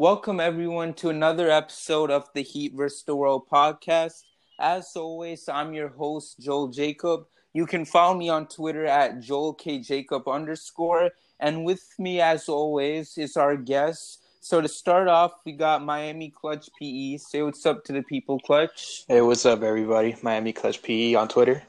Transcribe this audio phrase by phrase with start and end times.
[0.00, 3.02] Welcome everyone to another episode of the Heat vs.
[3.02, 4.22] the World podcast.
[4.58, 7.26] As always, I'm your host, Joel Jacob.
[7.52, 11.10] You can follow me on Twitter at Joel K Jacob underscore.
[11.38, 14.22] And with me, as always, is our guest.
[14.40, 17.18] So to start off, we got Miami Clutch PE.
[17.18, 19.04] Say what's up to the people, Clutch.
[19.06, 20.16] Hey, what's up, everybody?
[20.22, 21.62] Miami Clutch PE on Twitter.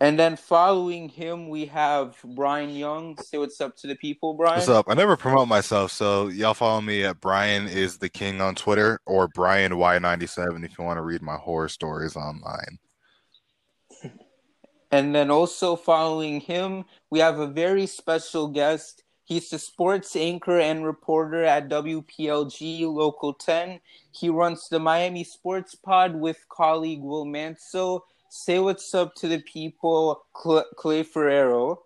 [0.00, 3.16] And then following him, we have Brian Young.
[3.18, 4.56] Say what's up to the people, Brian.
[4.56, 4.86] What's up?
[4.88, 9.00] I never promote myself, so y'all follow me at Brian is the King on Twitter
[9.06, 12.78] or Brian Y97 if you want to read my horror stories online.
[14.90, 19.02] And then also following him, we have a very special guest.
[19.24, 23.80] He's the sports anchor and reporter at WPLG Local 10.
[24.12, 29.38] He runs the Miami Sports Pod with colleague Will Manso say what's up to the
[29.38, 31.82] people, Clay Ferraro.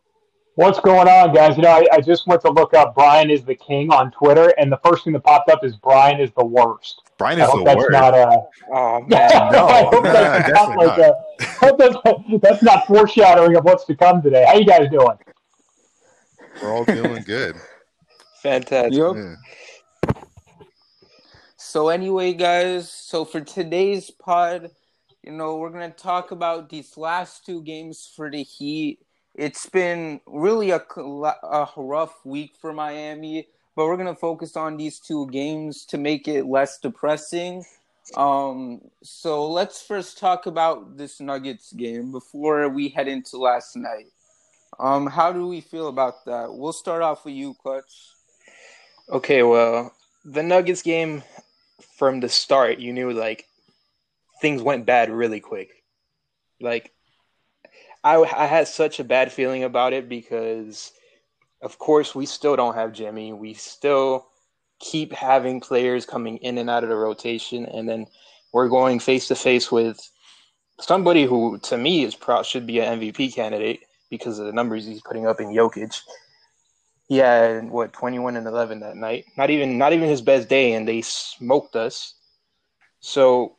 [0.54, 1.56] What's going on, guys?
[1.56, 4.52] You know, I, I, just went to look up Brian is the king on Twitter,
[4.58, 7.02] and the first thing that popped up is Brian is the worst.
[7.16, 7.92] Brian is the that's worst.
[7.92, 11.14] Not a, oh man, no, I hope that's not like a,
[11.76, 14.44] that's, that's not foreshadowing of what's to come today.
[14.48, 15.16] How you guys doing?
[16.60, 17.56] We're all doing good.
[18.42, 18.94] Fantastic.
[18.94, 19.14] Yep.
[19.14, 19.34] Yeah.
[21.56, 24.70] So anyway, guys, so for today's pod,
[25.22, 29.00] you know, we're going to talk about these last two games for the Heat.
[29.34, 34.76] It's been really a, a rough week for Miami, but we're going to focus on
[34.76, 37.64] these two games to make it less depressing.
[38.16, 44.06] Um, so let's first talk about this Nuggets game before we head into last night.
[44.80, 46.52] Um, how do we feel about that?
[46.52, 48.12] We'll start off with you, Clutch.
[49.10, 49.94] Okay, well,
[50.24, 51.22] the Nuggets game
[51.96, 53.46] from the start, you knew like
[54.40, 55.70] things went bad really quick.
[56.60, 56.92] Like
[58.04, 60.92] I I had such a bad feeling about it because
[61.62, 63.32] of course we still don't have Jimmy.
[63.32, 64.26] We still
[64.80, 68.06] keep having players coming in and out of the rotation and then
[68.52, 70.00] we're going face to face with
[70.80, 74.86] somebody who to me is pro should be an MVP candidate because of the numbers
[74.86, 76.00] he's putting up in Jokic.
[77.08, 79.24] Yeah, what 21 and 11 that night.
[79.36, 82.14] Not even not even his best day and they smoked us.
[83.00, 83.57] So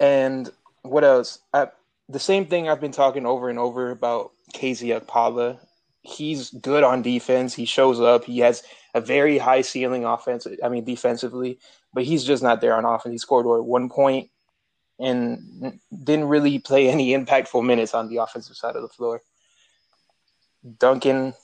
[0.00, 0.50] and
[0.82, 1.40] what else?
[1.52, 1.68] I,
[2.08, 5.58] the same thing I've been talking over and over about KZ Okpala.
[6.02, 7.54] He's good on defense.
[7.54, 8.24] He shows up.
[8.24, 8.62] He has
[8.94, 10.46] a very high ceiling offense.
[10.62, 11.58] I mean, defensively,
[11.92, 13.12] but he's just not there on offense.
[13.12, 14.30] He scored what, one point
[14.98, 19.20] and didn't really play any impactful minutes on the offensive side of the floor.
[20.78, 21.34] Duncan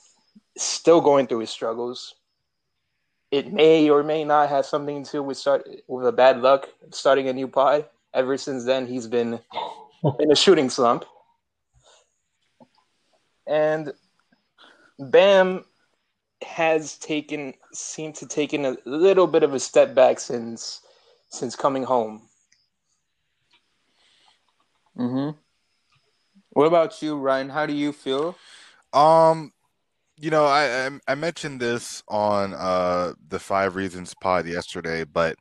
[0.57, 2.15] still going through his struggles.
[3.31, 6.69] It may or may not have something to do with start with a bad luck
[6.91, 9.39] starting a new pod ever since then he's been
[10.19, 11.05] in a shooting slump.
[13.47, 13.93] And
[14.99, 15.65] Bam
[16.43, 20.81] has taken seemed to taken a little bit of a step back since
[21.29, 22.27] since coming home.
[24.97, 25.35] Mhm.
[26.51, 27.49] What about you, Ryan?
[27.49, 28.35] How do you feel?
[28.93, 29.53] Um,
[30.17, 35.37] you know, I I, I mentioned this on uh the Five Reasons pod yesterday, but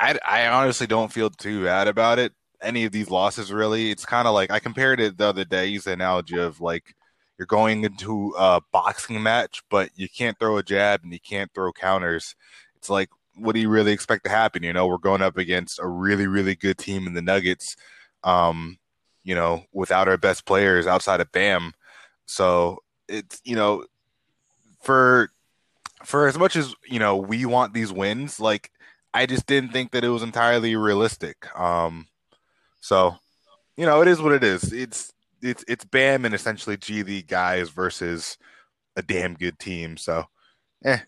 [0.00, 2.32] I, I honestly don't feel too bad about it.
[2.60, 3.90] Any of these losses, really.
[3.90, 5.66] It's kind of like I compared it the other day.
[5.66, 6.94] Use the analogy of like
[7.38, 11.52] you're going into a boxing match, but you can't throw a jab and you can't
[11.54, 12.34] throw counters.
[12.76, 14.64] It's like, what do you really expect to happen?
[14.64, 17.76] You know, we're going up against a really, really good team in the Nuggets.
[18.24, 18.78] Um,
[19.22, 21.74] you know, without our best players outside of Bam.
[22.26, 23.84] So it's you know,
[24.82, 25.30] for
[26.04, 28.40] for as much as you know, we want these wins.
[28.40, 28.72] Like
[29.14, 31.46] I just didn't think that it was entirely realistic.
[31.58, 32.06] Um,
[32.80, 33.16] so,
[33.76, 34.72] you know, it is what it is.
[34.72, 38.38] It's it's it's Bam and essentially G League guys versus
[38.96, 39.96] a damn good team.
[39.96, 40.24] So,
[40.84, 40.98] eh,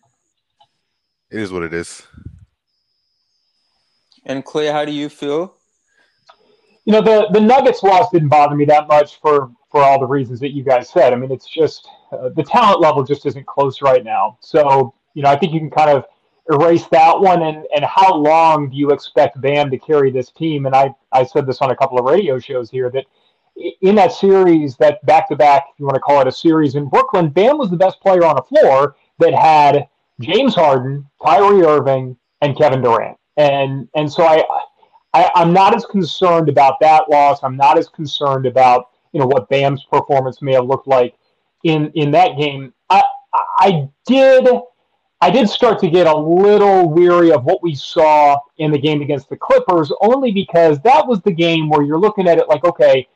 [1.30, 2.02] it is what it is.
[4.24, 5.54] And Clay, how do you feel?
[6.84, 10.06] You know, the the Nuggets loss didn't bother me that much for for all the
[10.06, 11.12] reasons that you guys said.
[11.12, 14.38] I mean, it's just uh, the talent level just isn't close right now.
[14.40, 16.04] So, you know, I think you can kind of
[16.50, 20.66] erase that one and, and how long do you expect Bam to carry this team?
[20.66, 23.06] And I, I said this on a couple of radio shows here that
[23.82, 26.74] in that series, that back to back, if you want to call it a series
[26.74, 29.86] in Brooklyn, Bam was the best player on the floor that had
[30.20, 33.16] James Harden, Kyrie Irving, and Kevin Durant.
[33.36, 34.44] And and so I,
[35.14, 37.40] I I'm not as concerned about that loss.
[37.42, 41.14] I'm not as concerned about you know what Bam's performance may have looked like
[41.64, 42.72] in in that game.
[42.88, 43.02] I
[43.58, 44.48] I did
[45.22, 49.02] I did start to get a little weary of what we saw in the game
[49.02, 52.64] against the Clippers, only because that was the game where you're looking at it like,
[52.64, 53.06] okay,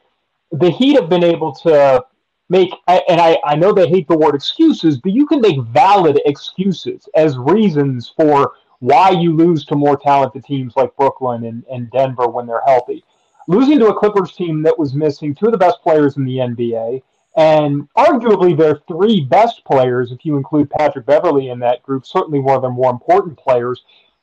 [0.52, 2.04] the Heat have been able to
[2.50, 6.20] make and I, I know they hate the word excuses, but you can make valid
[6.26, 11.90] excuses as reasons for why you lose to more talented teams like Brooklyn and, and
[11.90, 13.02] Denver when they're healthy.
[13.48, 16.36] Losing to a Clippers team that was missing two of the best players in the
[16.36, 17.02] NBA
[17.36, 22.38] and arguably their three best players, if you include Patrick Beverley in that group, certainly
[22.38, 23.82] one of their more important players.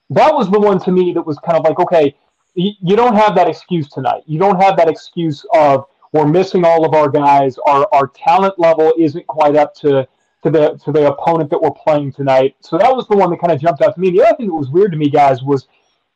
[0.09, 2.15] That was the one to me that was kind of like, okay,
[2.55, 4.23] you don't have that excuse tonight.
[4.25, 7.57] You don't have that excuse of we're missing all of our guys.
[7.65, 10.07] Our our talent level isn't quite up to
[10.43, 12.55] to the to the opponent that we're playing tonight.
[12.59, 14.09] So that was the one that kind of jumped out to me.
[14.11, 15.67] The other thing that was weird to me, guys, was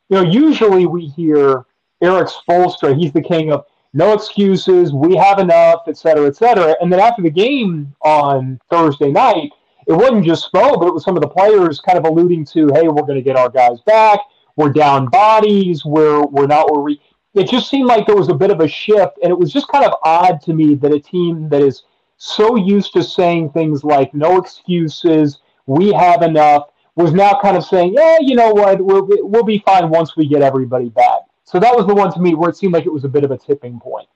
[0.08, 1.64] you know usually we hear
[2.02, 2.98] Erik Spoelstra.
[2.98, 4.92] He's the king of no excuses.
[4.92, 6.76] We have enough, et cetera, et cetera.
[6.80, 9.50] And then after the game on Thursday night,
[9.86, 12.68] it wasn't just Spo, but it was some of the players kind of alluding to,
[12.74, 14.18] hey, we're going to get our guys back.
[14.56, 15.84] We're down bodies.
[15.84, 17.00] We're we're not where we
[17.36, 19.68] it just seemed like there was a bit of a shift, and it was just
[19.68, 21.82] kind of odd to me that a team that is
[22.16, 27.64] so used to saying things like "no excuses," "we have enough," was now kind of
[27.64, 28.80] saying, "Yeah, you know what?
[28.80, 31.15] We'll we'll be fine once we get everybody back."
[31.46, 33.24] So that was the one to me where it seemed like it was a bit
[33.24, 34.08] of a tipping point.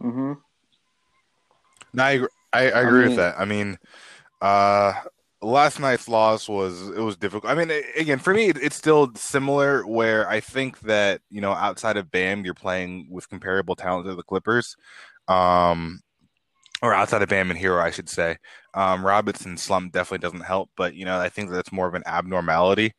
[0.00, 0.34] Mm-hmm.
[1.94, 2.20] No, I,
[2.52, 3.34] I, I agree I mean, with that.
[3.38, 3.78] I mean,
[4.42, 4.92] uh,
[5.40, 7.50] last night's loss was it was difficult.
[7.50, 9.86] I mean, again, for me, it's still similar.
[9.86, 14.14] Where I think that you know, outside of Bam, you're playing with comparable talent to
[14.14, 14.76] the Clippers,
[15.28, 16.00] um,
[16.82, 18.36] or outside of Bam and Herro, I should say.
[18.74, 22.02] Um, Robinson slump definitely doesn't help, but you know, I think that's more of an
[22.04, 22.92] abnormality.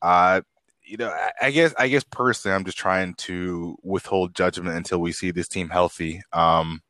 [0.00, 0.40] Uh,
[0.88, 5.00] you know, I, I guess I guess personally, I'm just trying to withhold judgment until
[5.00, 6.82] we see this team healthy, um,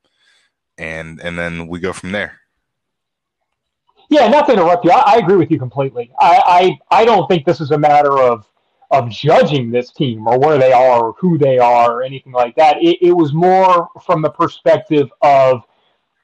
[0.78, 2.40] and and then we go from there.
[4.10, 6.10] Yeah, not to interrupt you, I, I agree with you completely.
[6.20, 8.46] I, I I don't think this is a matter of
[8.90, 12.56] of judging this team or where they are or who they are or anything like
[12.56, 12.78] that.
[12.78, 15.62] It, it was more from the perspective of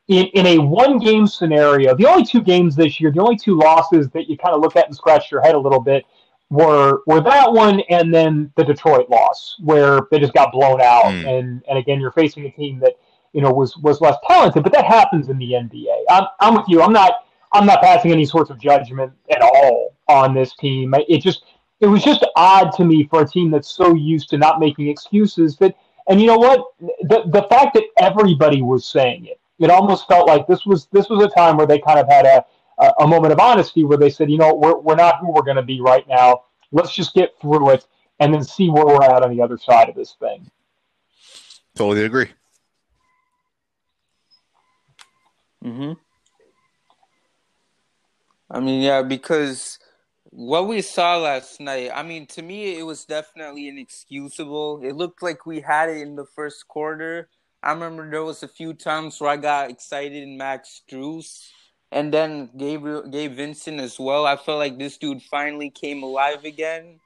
[0.09, 3.59] in, in a one game scenario, the only two games this year, the only two
[3.59, 6.05] losses that you kind of look at and scratch your head a little bit
[6.51, 11.05] were were that one and then the Detroit loss where they just got blown out
[11.05, 11.27] mm.
[11.27, 12.95] and and again you're facing a team that
[13.33, 16.05] you know was was less talented, but that happens in the NBA.
[16.09, 16.83] I'm I'm with you.
[16.83, 20.95] I'm not I'm not passing any sorts of judgment at all on this team.
[21.09, 21.45] It just
[21.81, 24.89] it was just odd to me for a team that's so used to not making
[24.89, 25.75] excuses that
[26.09, 30.27] and you know what the the fact that everybody was saying it it almost felt
[30.27, 32.45] like this was this was a time where they kind of had a
[32.79, 35.43] a, a moment of honesty where they said you know we're we're not who we're
[35.43, 36.45] going to be right now.
[36.73, 37.87] Let's just get through it
[38.21, 40.51] and then see where we're at on the other side of this thing.
[41.75, 42.31] Totally agree.
[45.65, 45.97] Mhm
[48.51, 49.79] I mean, yeah, because
[50.27, 54.81] what we saw last night, I mean, to me, it was definitely inexcusable.
[54.85, 57.29] It looked like we had it in the first quarter.
[57.63, 61.49] I remember there was a few times where I got excited in Max Strus
[61.95, 64.27] and then Gabriel, Gabe Vincent as well.
[64.27, 67.01] I felt like this dude finally came alive again.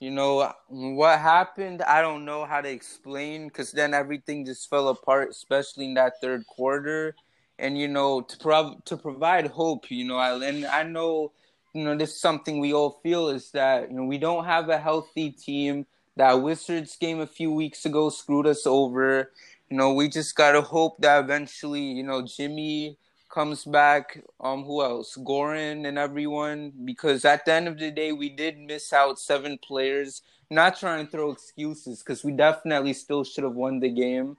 [0.00, 1.82] You know what happened?
[1.82, 6.20] I don't know how to explain because then everything just fell apart, especially in that
[6.20, 7.16] third quarter
[7.58, 11.32] and you know to prov- to provide hope you know I, and i know
[11.72, 14.68] you know this is something we all feel is that you know we don't have
[14.68, 15.86] a healthy team
[16.16, 19.32] that wizards game a few weeks ago screwed us over
[19.70, 22.98] you know we just gotta hope that eventually you know jimmy
[23.36, 28.10] comes back um who else goran and everyone because at the end of the day
[28.12, 33.24] we did miss out seven players not trying to throw excuses because we definitely still
[33.24, 34.36] should have won the game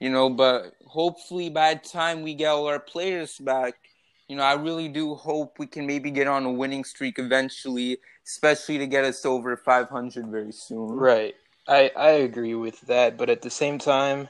[0.00, 3.74] you know, but hopefully by the time we get all our players back,
[4.28, 7.98] you know, I really do hope we can maybe get on a winning streak eventually,
[8.26, 10.92] especially to get us over 500 very soon.
[10.92, 11.34] Right.
[11.68, 14.28] I, I agree with that, but at the same time,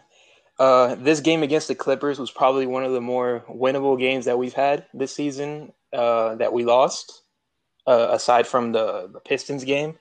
[0.61, 4.39] uh, this game against the Clippers was probably one of the more winnable games that
[4.39, 7.23] we've had this season uh, that we lost,
[7.87, 9.99] uh, aside from the, the Pistons game.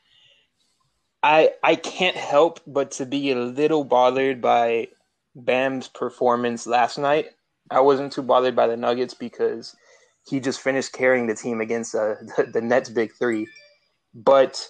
[1.23, 4.89] I I can't help but to be a little bothered by
[5.33, 7.27] Bam's performance last night,
[7.71, 9.77] I wasn't too bothered by the Nuggets because
[10.27, 13.47] he just finished carrying the team against uh, the, the Nets' big three.
[14.13, 14.67] But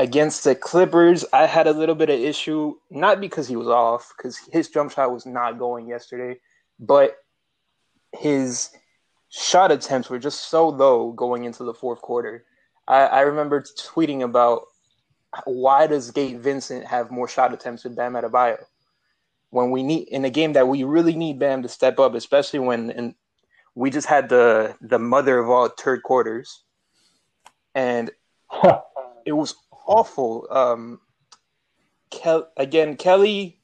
[0.00, 4.12] against the Clippers, I had a little bit of issue, not because he was off,
[4.16, 6.40] because his jump shot was not going yesterday,
[6.78, 7.16] but
[8.12, 8.70] his
[9.28, 12.44] shot attempts were just so low going into the fourth quarter.
[12.88, 14.62] I, I remember tweeting about
[15.44, 18.64] why does Gabe Vincent have more shot attempts than Bam Adebayo?
[19.50, 22.60] when we need in a game that we really need Bam to step up, especially
[22.60, 23.14] when and
[23.74, 26.62] we just had the the mother of all third quarters,
[27.74, 28.10] and
[29.26, 29.54] it was
[29.90, 30.46] awful.
[30.50, 31.00] Um,
[32.10, 33.60] Kel- again, Kelly,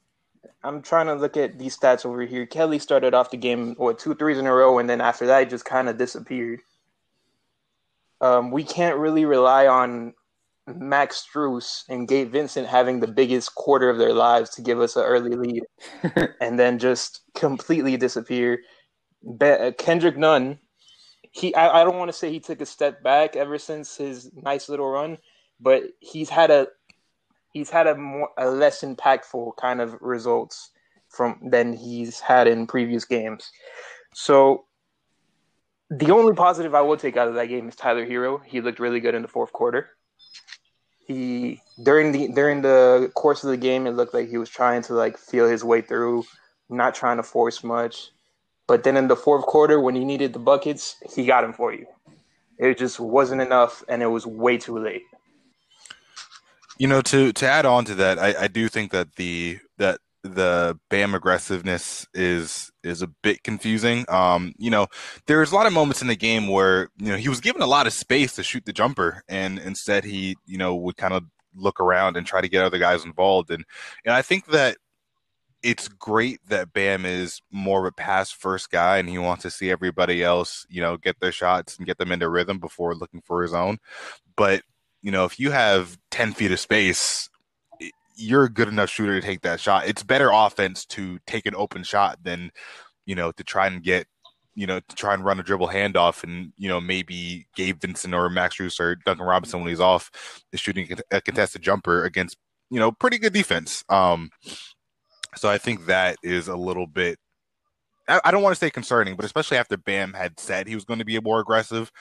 [0.63, 2.47] I'm trying to look at these stats over here.
[2.47, 5.43] Kelly started off the game what two threes in a row, and then after that,
[5.43, 6.61] it just kind of disappeared.
[8.21, 10.15] Um, we can't really rely on
[10.67, 14.97] Max Strus and Gabe Vincent having the biggest quarter of their lives to give us
[14.97, 15.63] an early lead,
[16.41, 18.61] and then just completely disappear.
[19.39, 20.59] Be- uh, Kendrick Nunn,
[21.31, 24.31] he I, I don't want to say he took a step back ever since his
[24.35, 25.19] nice little run,
[25.61, 26.69] but he's had a
[27.53, 30.71] he's had a more a less impactful kind of results
[31.09, 33.51] from than he's had in previous games.
[34.15, 34.65] So
[35.91, 38.45] the only positive I will take out of that game is Tyler Herro.
[38.45, 39.91] He looked really good in the fourth quarter.
[41.07, 44.83] He during the during the course of the game, it looked like he was trying
[44.83, 46.25] to like feel his way through,
[46.69, 48.11] not trying to force much.
[48.67, 51.73] But then in the fourth quarter, when he needed the buckets, he got them for
[51.73, 51.87] you.
[52.59, 55.03] It just wasn't enough, and it was way too late.
[56.79, 60.01] You know, to to add on to that, I, I do think that the that
[60.23, 64.05] the Bam aggressiveness is is a bit confusing.
[64.09, 64.87] Um, you know,
[65.27, 67.67] there's a lot of moments in the game where you know he was given a
[67.67, 71.25] lot of space to shoot the jumper, and instead he you know would kind of
[71.55, 73.51] look around and try to get other guys involved.
[73.51, 73.65] And
[74.05, 74.77] and I think that
[75.63, 79.51] it's great that Bam is more of a pass first guy, and he wants to
[79.51, 83.23] see everybody else you know get their shots and get them into rhythm before looking
[83.23, 83.79] for his own.
[84.37, 84.63] But
[85.07, 87.31] you know, if you have 10 feet of space
[88.17, 89.87] you're a good enough shooter to take that shot.
[89.87, 92.51] It's better offense to take an open shot than,
[93.05, 94.07] you know, to try and get,
[94.55, 98.15] you know, to try and run a dribble handoff and, you know, maybe Gabe Vincent
[98.15, 100.11] or Max Strus or Duncan Robinson when he's off
[100.51, 102.39] is shooting a contested jumper against,
[102.71, 103.85] you know, pretty good defense.
[103.91, 104.31] Um,
[105.37, 107.19] so I think that is a little bit,
[108.09, 110.87] I, I don't want to say concerning, but especially after Bam had said he was
[110.87, 111.93] going to be more aggressive,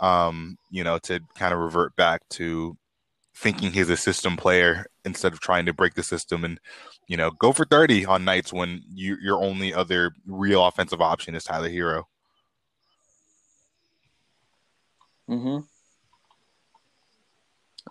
[0.00, 2.76] um, you know, to kind of revert back to
[3.34, 6.58] thinking he's a system player instead of trying to break the system and
[7.06, 11.36] you know go for 30 on nights when you, your only other real offensive option
[11.36, 12.02] is Tyler Herro
[15.28, 15.64] Mhm.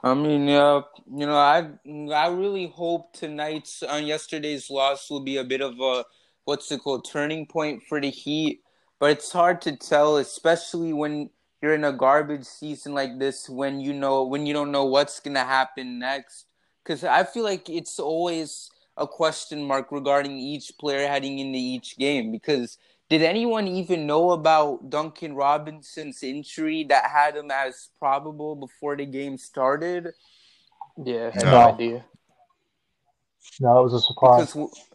[0.04, 1.70] I mean, uh, you know, I
[2.14, 6.06] I really hope tonight's on yesterday's loss will be a bit of a
[6.46, 8.62] what's it called turning point for the Heat,
[9.00, 11.30] but it's hard to tell, especially when
[11.62, 15.20] you're in a garbage season like this when you know when you don't know what's
[15.20, 16.46] gonna happen next.
[16.84, 21.98] Because I feel like it's always a question mark regarding each player heading into each
[21.98, 22.32] game.
[22.32, 22.78] Because
[23.10, 29.06] did anyone even know about Duncan Robinson's injury that had him as probable before the
[29.06, 30.10] game started?
[31.04, 31.44] Yeah, No.
[31.44, 32.06] no idea.
[33.60, 34.54] No, it was a surprise.
[34.54, 34.88] Because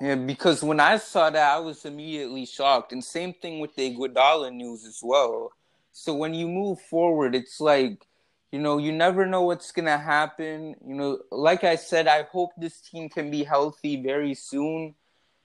[0.00, 3.94] yeah, because when I saw that, I was immediately shocked, and same thing with the
[3.94, 5.50] Iguodala news as well.
[5.94, 8.04] So when you move forward, it's like
[8.50, 10.74] you know you never know what's gonna happen.
[10.84, 14.96] You know, like I said, I hope this team can be healthy very soon,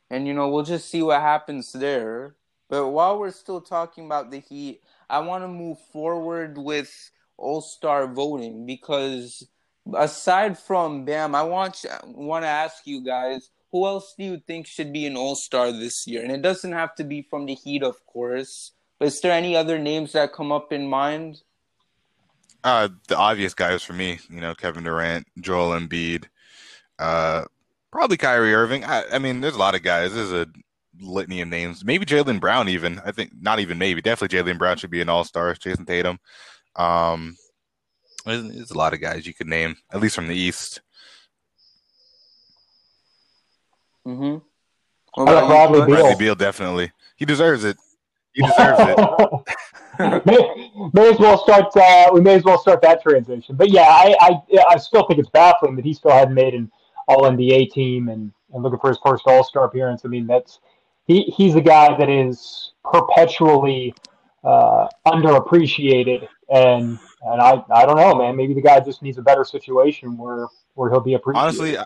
[0.09, 2.35] and you know we'll just see what happens there.
[2.67, 7.61] But while we're still talking about the Heat, I want to move forward with All
[7.61, 9.47] Star voting because
[9.95, 14.65] aside from Bam, I want want to ask you guys who else do you think
[14.65, 16.23] should be an All Star this year?
[16.23, 18.71] And it doesn't have to be from the Heat, of course.
[18.99, 21.41] But is there any other names that come up in mind?
[22.63, 26.25] Uh, the obvious guys for me, you know, Kevin Durant, Joel Embiid,
[26.99, 27.45] uh,
[27.91, 28.83] probably Kyrie Irving.
[28.83, 30.13] I, I mean, there's a lot of guys.
[30.13, 30.45] There's a
[30.99, 31.85] litany of names.
[31.85, 32.99] Maybe Jaylen Brown, even.
[33.05, 34.01] I think not even maybe.
[34.01, 35.53] Definitely Jaylen Brown should be an All Star.
[35.55, 36.19] Jayson Tatum.
[36.75, 37.37] Um,
[38.25, 40.81] there's, there's a lot of guys you could name, at least from the East.
[44.05, 44.39] Mm-hmm.
[45.15, 45.87] How Bradley Beal?
[45.87, 46.91] Bradley Beal, definitely.
[47.15, 47.77] He deserves it.
[48.39, 50.25] He deserves it.
[50.25, 51.75] may, may as well start.
[51.75, 53.55] Uh, we may as well start that transition.
[53.55, 56.71] But yeah, I, I I still think it's baffling that he still hadn't made an
[57.07, 60.03] All NBA team and, and looking for his first All Star appearance.
[60.05, 60.59] I mean, that's
[61.05, 63.93] he he's a guy that is perpetually
[64.45, 68.37] uh, underappreciated, and and I I don't know, man.
[68.37, 71.43] Maybe the guy just needs a better situation where where he'll be appreciated.
[71.43, 71.77] Honestly,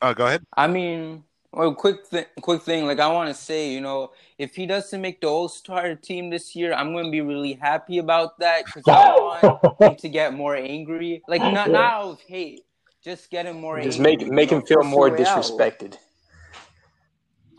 [0.00, 0.42] uh, go ahead.
[0.56, 2.86] I mean, well, quick thing, quick thing.
[2.86, 6.30] Like I want to say, you know, if he doesn't make the All Star team
[6.30, 10.08] this year, I'm going to be really happy about that because I want him to
[10.08, 11.22] get more angry.
[11.28, 11.72] Like not Yeah.
[11.72, 12.64] not out of hate,
[13.04, 13.78] just get him more.
[13.80, 15.18] Just angry, make make you him feel more Royale.
[15.18, 15.96] disrespected.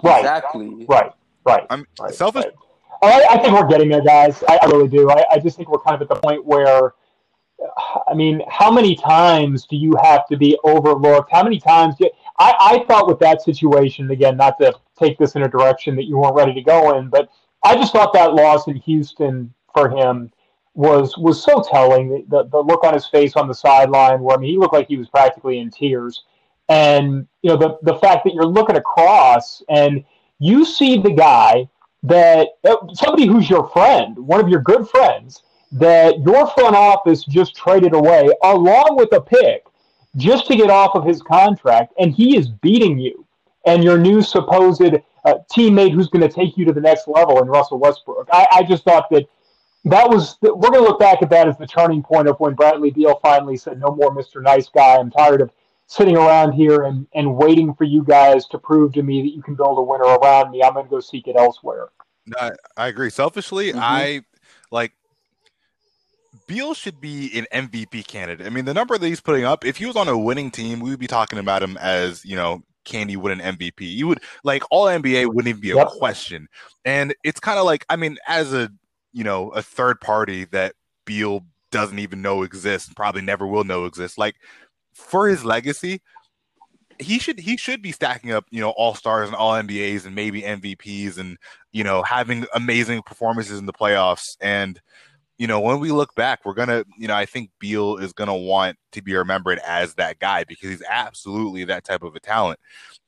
[0.03, 0.85] right, Exactly.
[0.87, 1.11] right,
[1.45, 1.65] right.
[1.69, 2.45] I'm Right, selfish.
[2.45, 2.53] right.
[3.03, 4.43] I, I think we're getting there, guys.
[4.47, 5.09] I, I really do.
[5.11, 6.93] I, I just think we're kind of at the point where,
[8.07, 11.31] I mean, how many times do you have to be overlooked?
[11.31, 15.35] How many times do I, I thought with that situation, again, not to take this
[15.35, 17.29] in a direction that you weren't ready to go in, but
[17.63, 20.31] I just thought that loss in Houston for him
[20.73, 22.25] was was so telling.
[22.29, 24.87] The, the look on his face on the sideline, where I mean, he looked like
[24.87, 26.23] he was practically in tears.
[26.69, 30.03] And you know the the fact that you're looking across and
[30.39, 31.67] you see the guy
[32.03, 32.49] that
[32.93, 35.43] somebody who's your friend, one of your good friends,
[35.73, 39.63] that your front office just traded away along with a pick
[40.15, 43.25] just to get off of his contract, and he is beating you
[43.65, 47.41] and your new supposed uh, teammate who's going to take you to the next level
[47.41, 48.27] in Russell Westbrook.
[48.31, 49.25] I, I just thought that
[49.85, 52.53] that was we're going to look back at that as the turning point of when
[52.53, 54.41] Bradley Beal finally said, "No more Mr.
[54.41, 54.97] Nice Guy.
[54.97, 55.51] I'm tired of
[55.87, 59.41] sitting around here and, and waiting for you guys to prove to me that you
[59.41, 60.63] can build a winner around me.
[60.63, 61.89] I'm going to go seek it elsewhere."
[62.39, 63.09] I, I agree.
[63.09, 63.79] Selfishly, mm-hmm.
[63.81, 64.21] I
[64.71, 64.93] like
[66.47, 68.45] Beal should be an MVP candidate.
[68.45, 70.79] I mean, the number that he's putting up, if he was on a winning team,
[70.79, 73.81] we would be talking about him as, you know, can he win an MVP?
[73.81, 75.87] You would like all NBA wouldn't even be a yep.
[75.87, 76.47] question.
[76.83, 78.69] And it's kind of like, I mean, as a
[79.13, 80.73] you know, a third party that
[81.05, 84.17] Beal doesn't even know exists, probably never will know exists.
[84.17, 84.35] Like
[84.93, 86.01] for his legacy,
[86.99, 90.15] he should he should be stacking up, you know, all stars and all NBAs and
[90.15, 91.37] maybe MVPs and
[91.71, 94.35] you know having amazing performances in the playoffs.
[94.41, 94.81] And
[95.37, 98.35] you know, when we look back, we're gonna, you know, I think Beal is gonna
[98.35, 102.59] want to be remembered as that guy because he's absolutely that type of a talent.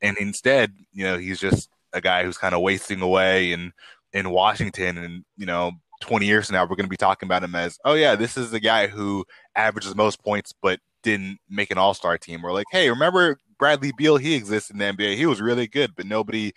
[0.01, 3.71] And instead, you know, he's just a guy who's kind of wasting away in
[4.13, 7.55] in Washington, and you know, 20 years from now, we're to be talking about him
[7.55, 11.77] as, oh, yeah, this is the guy who averages most points but didn't make an
[11.77, 12.41] all star team.
[12.41, 14.17] We're like, hey, remember Bradley Beal?
[14.17, 15.15] He exists in the NBA.
[15.15, 16.51] He was really good, but nobody,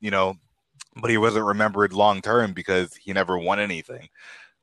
[0.00, 0.34] you know,
[1.00, 4.08] but he wasn't remembered long term because he never won anything.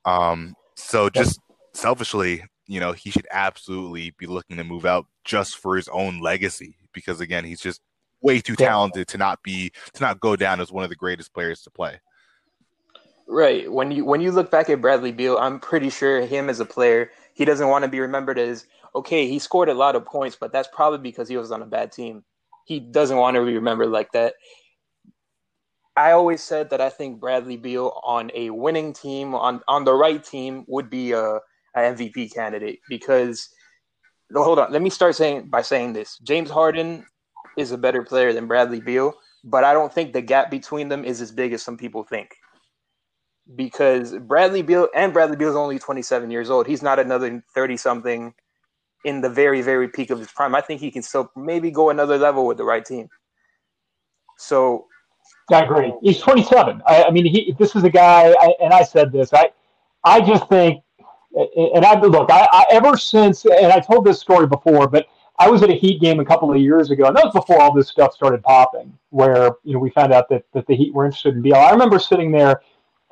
[0.06, 1.40] Um, so just
[1.74, 6.22] selfishly, you know, he should absolutely be looking to move out just for his own
[6.22, 7.82] legacy because again, he's just
[8.22, 11.34] way too talented to not be to not go down as one of the greatest
[11.34, 12.00] players to play.
[13.28, 13.72] Right.
[13.72, 16.66] When you when you look back at Bradley Beal, I'm pretty sure him as a
[16.66, 20.36] player, he doesn't want to be remembered as okay, he scored a lot of points,
[20.40, 22.24] but that's probably because he was on a bad team.
[22.66, 24.36] He doesn't want to be remembered like that.
[25.96, 29.94] I always said that I think Bradley Beal on a winning team, on on the
[29.94, 31.40] right team, would be a, a
[31.78, 33.50] MVP candidate because.
[34.34, 37.06] Hold on, let me start saying by saying this: James Harden
[37.58, 41.04] is a better player than Bradley Beal, but I don't think the gap between them
[41.04, 42.30] is as big as some people think
[43.56, 46.68] because Bradley Beal and Bradley Beal is only 27 years old.
[46.68, 48.34] He's not another 30 something
[49.04, 50.56] in the very very peak of his prime.
[50.56, 53.10] I think he can still maybe go another level with the right team.
[54.38, 54.86] So
[55.52, 55.94] I agree.
[56.02, 56.82] He's 27.
[56.88, 59.34] I, I mean, he this is a guy, I, and I said this.
[59.34, 59.52] I
[60.04, 60.84] I just think,
[61.34, 62.30] and I look.
[62.32, 65.08] I, I ever since, and I told this story before, but
[65.40, 67.62] I was at a Heat game a couple of years ago, and that was before
[67.62, 70.94] all this stuff started popping, where you know we found out that that the Heat
[70.94, 71.56] were interested in Beal.
[71.56, 72.62] I remember sitting there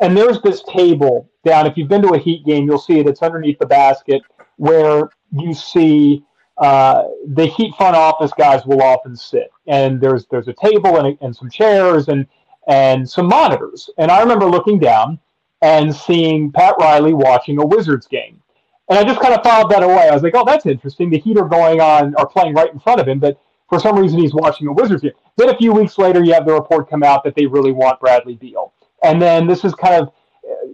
[0.02, 1.68] and there's this table down.
[1.68, 3.08] If you've been to a Heat game, you'll see it.
[3.08, 4.22] It's underneath the basket
[4.58, 6.24] where you see
[6.60, 9.52] uh, the Heat front office guys will often sit.
[9.68, 12.28] And there's there's a table and, and some chairs and
[12.68, 13.90] and some monitors.
[13.98, 15.20] And I remember looking down
[15.62, 18.42] and seeing Pat Riley watching a Wizards game.
[18.90, 20.10] And I just kind of filed that away.
[20.10, 21.10] I was like, oh, that's interesting.
[21.10, 23.98] The Heat are going on, are playing right in front of him, but for some
[23.98, 25.12] reason he's watching a Wizards game.
[25.38, 28.00] Then a few weeks later, you have the report come out that they really want
[28.00, 28.74] Bradley Beal.
[29.04, 30.12] And then this has kind of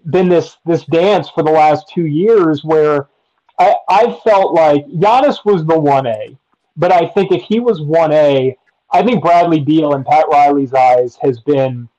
[0.10, 3.10] been this this dance for the last two years where
[3.58, 6.38] I, I felt like Giannis was the one A,
[6.76, 8.58] but I think if he was one A,
[8.92, 11.90] I think Bradley Beal in Pat Riley's eyes has been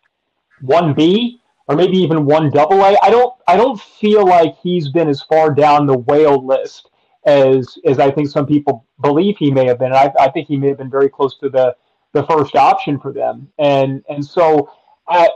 [0.60, 2.96] one B or maybe even one double A.
[3.02, 6.90] I don't I don't feel like he's been as far down the whale list
[7.26, 9.92] as as I think some people believe he may have been.
[9.92, 11.74] I, I think he may have been very close to the
[12.12, 13.48] the first option for them.
[13.58, 14.70] And and so
[15.08, 15.28] I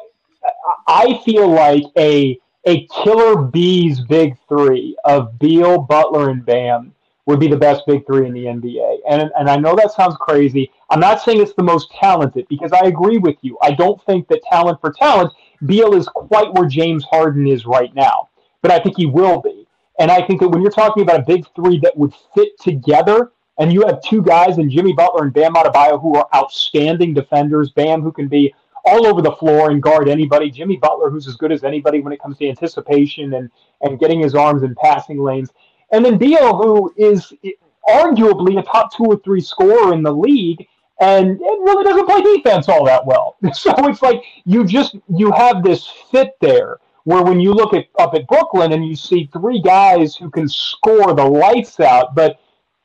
[0.87, 6.94] I feel like a a killer bees big three of Beal, Butler, and Bam
[7.27, 8.99] would be the best big three in the NBA.
[9.09, 10.70] And and I know that sounds crazy.
[10.90, 13.57] I'm not saying it's the most talented because I agree with you.
[13.62, 15.33] I don't think that talent for talent,
[15.66, 18.29] Beal is quite where James Harden is right now.
[18.62, 19.66] But I think he will be.
[19.99, 23.33] And I think that when you're talking about a big three that would fit together,
[23.59, 27.70] and you have two guys in Jimmy Butler and Bam Adebayo who are outstanding defenders,
[27.70, 30.51] Bam who can be all over the floor and guard anybody.
[30.51, 33.51] Jimmy Butler, who's as good as anybody when it comes to anticipation and,
[33.83, 35.51] and getting his arms in passing lanes.
[35.93, 37.33] And then Beal, who is
[37.88, 40.66] arguably a top two or three scorer in the league
[41.01, 43.37] and it really doesn't play defense all that well.
[43.55, 47.87] So it's like you just you have this fit there where when you look at
[47.99, 52.38] up at Brooklyn and you see three guys who can score the lights out, but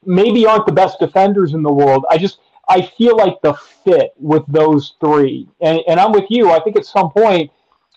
[0.06, 2.06] maybe aren't the best defenders in the world.
[2.10, 6.52] I just I feel like the fit with those three, and, and I'm with you.
[6.52, 7.52] I think at some point,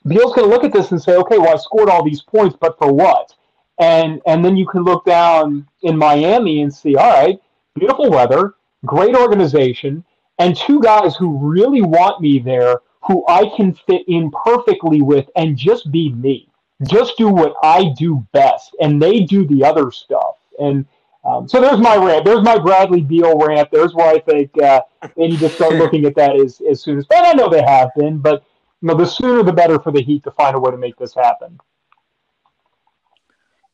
[0.06, 2.56] Beal's going to look at this and say, okay, well, I scored all these points,
[2.60, 3.34] but for what?
[3.80, 7.38] And and then you can look down in Miami and see, all right,
[7.74, 8.54] beautiful weather.
[8.84, 10.04] great organization,
[10.38, 15.26] and two guys who really want me there, who I can fit in perfectly with
[15.36, 16.48] and just be me,
[16.86, 20.36] just do what I do best, and they do the other stuff.
[20.60, 20.86] And
[21.28, 22.24] um, so there's my rant.
[22.24, 23.68] There's my Bradley Beal rant.
[23.70, 24.80] There's why I think uh,
[25.14, 27.06] they need to start looking at that as, as soon as.
[27.10, 28.44] And I know they have been, but
[28.80, 30.96] you know, the sooner the better for the Heat to find a way to make
[30.96, 31.60] this happen.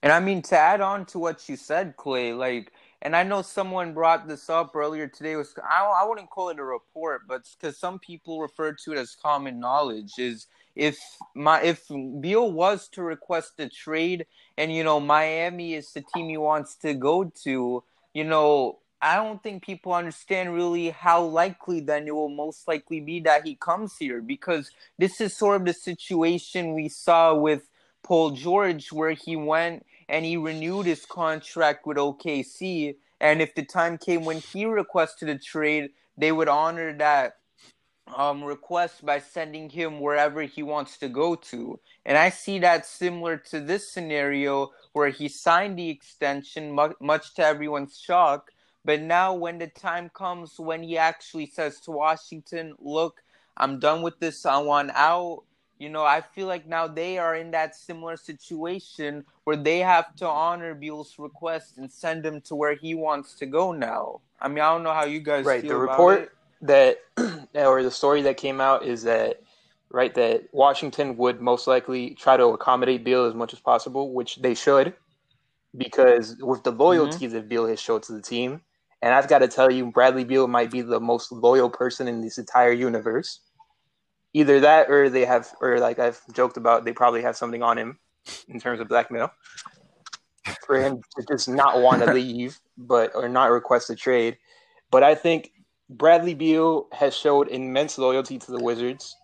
[0.02, 2.72] And I mean to add on to what you said, Clay, like
[3.04, 5.36] and I know someone brought this up earlier today.
[5.36, 8.98] Was I, I wouldn't call it a report, but because some people refer to it
[8.98, 10.98] as common knowledge, is if
[11.34, 11.86] my if
[12.20, 16.76] Beal was to request a trade, and you know Miami is the team he wants
[16.76, 22.14] to go to, you know I don't think people understand really how likely then it
[22.14, 26.72] will most likely be that he comes here because this is sort of the situation
[26.72, 27.68] we saw with
[28.02, 32.96] Paul George where he went and he renewed his contract with OKC.
[33.20, 37.36] And if the time came when he requested a trade, they would honor that
[38.14, 41.78] um, request by sending him wherever he wants to go to.
[42.04, 47.34] And I see that similar to this scenario where he signed the extension, mu- much
[47.34, 48.50] to everyone's shock.
[48.84, 53.22] But now, when the time comes when he actually says to Washington, Look,
[53.56, 55.44] I'm done with this, I want out
[55.84, 60.16] you know, I feel like now they are in that similar situation where they have
[60.16, 64.22] to honor Beal's request and send him to where he wants to go now.
[64.40, 65.62] I mean, I don't know how you guys right.
[65.62, 66.30] the report it.
[66.62, 69.42] that, or the story that came out is that,
[69.90, 74.36] right, that Washington would most likely try to accommodate Beal as much as possible, which
[74.36, 74.94] they should,
[75.76, 77.34] because with the loyalty mm-hmm.
[77.34, 78.62] that Beal has showed to the team,
[79.02, 82.22] and I've got to tell you, Bradley Beal might be the most loyal person in
[82.22, 83.40] this entire universe
[84.34, 87.78] either that or they have or like I've joked about they probably have something on
[87.78, 87.98] him
[88.48, 89.32] in terms of blackmail
[90.66, 94.36] for him to just not want to leave but or not request a trade.
[94.90, 95.52] But I think
[95.88, 99.16] Bradley Beal has showed immense loyalty to the Wizards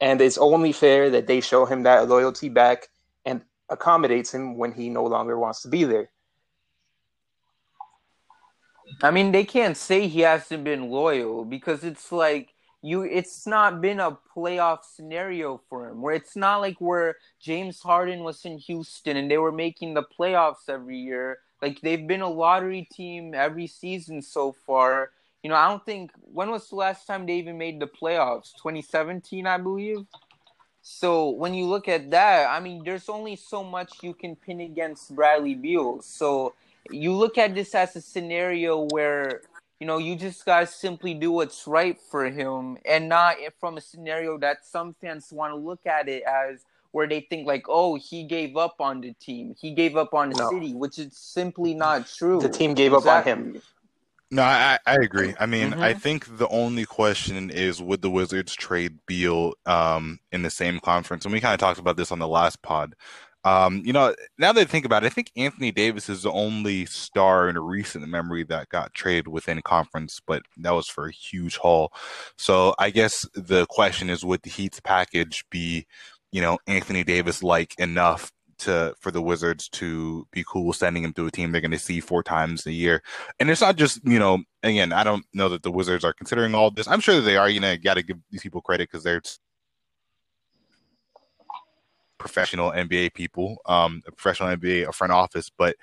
[0.00, 2.88] and it's only fair that they show him that loyalty back
[3.24, 6.10] and accommodates him when he no longer wants to be there.
[9.02, 13.80] I mean, they can't say he hasn't been loyal because it's like you it's not
[13.80, 18.58] been a playoff scenario for him where it's not like where James Harden was in
[18.58, 21.38] Houston and they were making the playoffs every year.
[21.60, 25.10] Like they've been a lottery team every season so far.
[25.42, 28.52] You know I don't think when was the last time they even made the playoffs?
[28.54, 30.06] 2017 I believe?
[30.80, 34.60] So when you look at that I mean there's only so much you can pin
[34.60, 36.00] against Bradley Beal.
[36.00, 36.54] So
[36.90, 39.42] you look at this as a scenario where
[39.80, 43.80] you know, you just gotta simply do what's right for him and not from a
[43.80, 47.96] scenario that some fans want to look at it as where they think like, oh,
[47.96, 50.50] he gave up on the team, he gave up on the no.
[50.50, 52.40] city, which is simply not true.
[52.40, 53.32] The team gave exactly.
[53.32, 53.62] up on him.
[54.30, 55.34] No, I, I agree.
[55.40, 55.80] I mean, mm-hmm.
[55.80, 60.80] I think the only question is would the Wizards trade Beal um, in the same
[60.80, 61.24] conference?
[61.24, 62.94] And we kind of talked about this on the last pod.
[63.44, 66.32] Um, you know, now that I think about it, I think Anthony Davis is the
[66.32, 71.06] only star in a recent memory that got traded within conference, but that was for
[71.06, 71.92] a huge haul.
[72.36, 75.86] So I guess the question is, would the Heat's package be,
[76.32, 81.12] you know, Anthony Davis like enough to for the Wizards to be cool sending him
[81.12, 83.02] to a team they're going to see four times a year?
[83.38, 86.54] And it's not just, you know, again, I don't know that the Wizards are considering
[86.54, 86.88] all this.
[86.88, 87.48] I'm sure they are.
[87.48, 89.22] You know, got to give these people credit because they're
[92.18, 95.76] professional NBA people, um, a professional NBA, a front office, but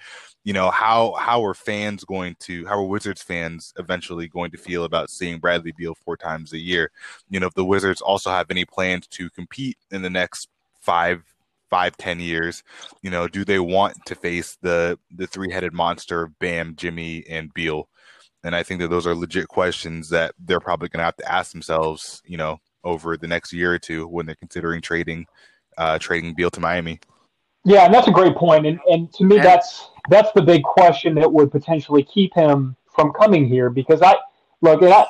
[0.44, 4.58] you know how how are fans going to how are Wizards fans eventually going to
[4.58, 6.92] feel about seeing Bradley Beal four times a year?
[7.30, 11.24] You know, if the Wizards also have any plans to compete in the next five
[11.70, 12.64] five ten years,
[13.02, 17.54] you know, do they want to face the the three headed monster Bam, Jimmy, and
[17.54, 17.90] Beal?
[18.44, 21.32] And I think that those are legit questions that they're probably going to have to
[21.32, 25.26] ask themselves, you know, over the next year or two when they're considering trading
[25.78, 27.00] uh, trading Beal to Miami.
[27.64, 28.66] Yeah, and that's a great point.
[28.66, 33.12] And and to me, that's that's the big question that would potentially keep him from
[33.14, 33.70] coming here.
[33.70, 34.16] Because I
[34.62, 35.06] look, I,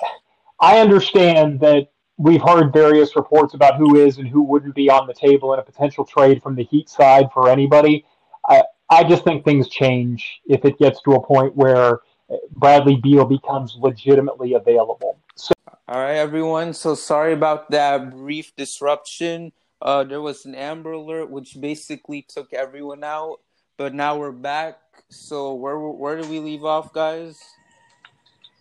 [0.60, 5.06] I understand that we've heard various reports about who is and who wouldn't be on
[5.06, 8.06] the table in a potential trade from the Heat side for anybody.
[8.48, 12.00] I I just think things change if it gets to a point where
[12.52, 15.20] Bradley Beal becomes legitimately available.
[15.36, 15.54] So,
[15.88, 16.74] all right, everyone.
[16.74, 19.52] So sorry about that brief disruption.
[19.86, 23.38] Uh, there was an Amber Alert, which basically took everyone out.
[23.78, 24.80] But now we're back.
[25.10, 27.40] So where where did we leave off, guys?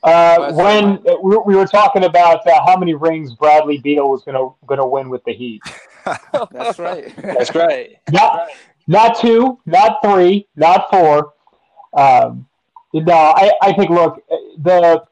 [0.03, 1.03] Uh, when
[1.47, 4.87] we were talking about uh, how many rings Bradley Beal was going to going to
[4.87, 5.63] win with the Heat.
[6.51, 7.17] That's right.
[7.23, 7.97] That's right.
[8.11, 8.49] Not
[8.87, 11.33] not two, not three, not four.
[11.97, 12.47] Um,
[12.93, 14.23] no, I, I think look
[14.59, 15.03] the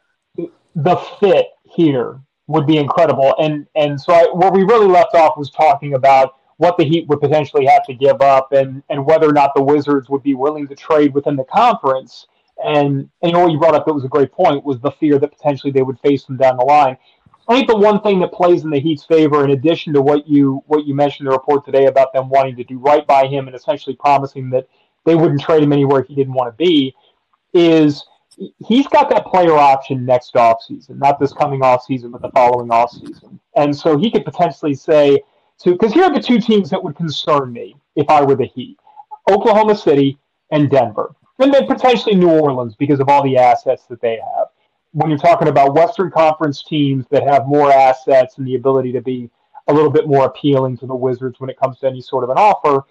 [0.75, 2.21] the fit here
[2.53, 3.35] would be incredible.
[3.39, 7.09] And and so I, where we really left off was talking about what the Heat
[7.09, 10.35] would potentially have to give up and and whether or not the Wizards would be
[10.35, 12.27] willing to trade within the conference.
[12.65, 15.37] And and what you brought up that was a great point was the fear that
[15.37, 16.97] potentially they would face them down the line.
[17.49, 20.29] I think the one thing that plays in the Heat's favor, in addition to what
[20.29, 23.27] you what you mentioned in the report today about them wanting to do right by
[23.27, 24.69] him and essentially promising that
[25.05, 26.95] they wouldn't trade him anywhere he didn't want to be,
[27.53, 28.05] is
[28.59, 33.39] he's got that player option next offseason, not this coming offseason, but the following offseason.
[33.57, 35.23] And so he could potentially say
[35.61, 38.47] to because here are the two teams that would concern me if I were the
[38.47, 38.79] Heat.
[39.31, 40.19] Oklahoma City
[40.51, 41.15] and Denver.
[41.39, 44.49] And then potentially New Orleans because of all the assets that they have
[44.93, 49.01] when you're talking about Western Conference teams that have more assets and the ability to
[49.01, 49.31] be
[49.69, 52.31] a little bit more appealing to the Wizards when it comes to any sort of
[52.31, 52.85] an offer.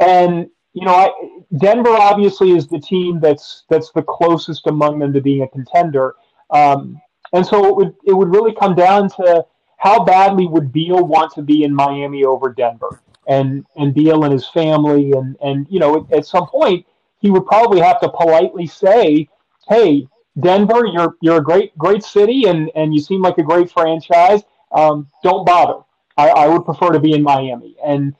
[0.00, 1.10] And you know, I,
[1.56, 6.14] Denver obviously is the team that's that's the closest among them to being a contender.
[6.50, 7.00] Um,
[7.32, 9.44] and so it would it would really come down to
[9.78, 14.32] how badly would Beal want to be in Miami over Denver, and and Beal and
[14.32, 16.86] his family, and and you know, at some point
[17.20, 19.28] he would probably have to politely say,
[19.68, 20.08] "Hey,
[20.40, 24.42] Denver, you're you're a great great city, and and you seem like a great franchise.
[24.72, 25.82] Um, don't bother.
[26.18, 27.76] I, I would prefer to be in Miami.
[27.82, 28.14] And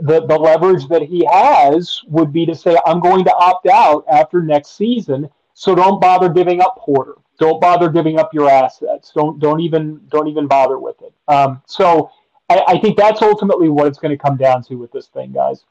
[0.00, 4.04] the the leverage that he has would be to say, I'm going to opt out
[4.10, 5.28] after next season.
[5.54, 7.14] So don't bother giving up Porter.
[7.38, 9.12] Don't bother giving up your assets.
[9.14, 11.12] Don't don't even don't even bother with it.
[11.28, 12.10] Um, so
[12.48, 15.32] I, I think that's ultimately what it's going to come down to with this thing,
[15.32, 15.64] guys.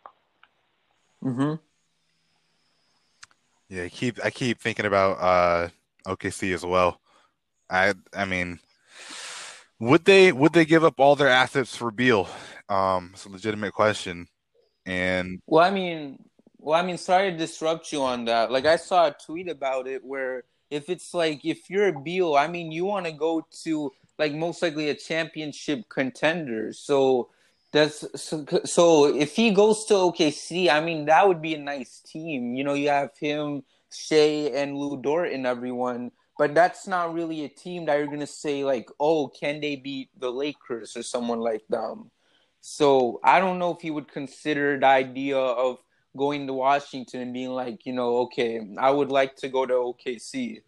[1.24, 1.56] Mm-hmm.
[3.70, 5.70] Yeah, I keep I keep thinking about uh,
[6.06, 7.02] OKC as well.
[7.70, 8.60] I I mean,
[9.80, 12.30] would they would they give up all their assets for Beal?
[12.70, 14.28] Um, it's a legitimate question.
[14.86, 16.20] And well, I mean,
[16.58, 18.52] well, I mean, sorry to disrupt you on that.
[18.52, 22.36] Like, I saw a tweet about it where if it's like if you're a Beal,
[22.36, 26.74] I mean, you want to go to like most likely a championship contender.
[26.74, 27.30] So
[27.72, 32.02] that's so, so if he goes to OKC, I mean, that would be a nice
[32.02, 32.56] team.
[32.56, 37.46] You know, you have him Shai and Lu Dort and everyone, but that's not really
[37.46, 41.40] a team that you're gonna say like, oh, can they beat the Lakers or someone
[41.40, 42.12] like them?
[42.70, 45.78] So I don't know if he would consider the idea of
[46.18, 49.74] going to Washington and being like, you know, okay, I would like to go to
[49.74, 50.64] OKC.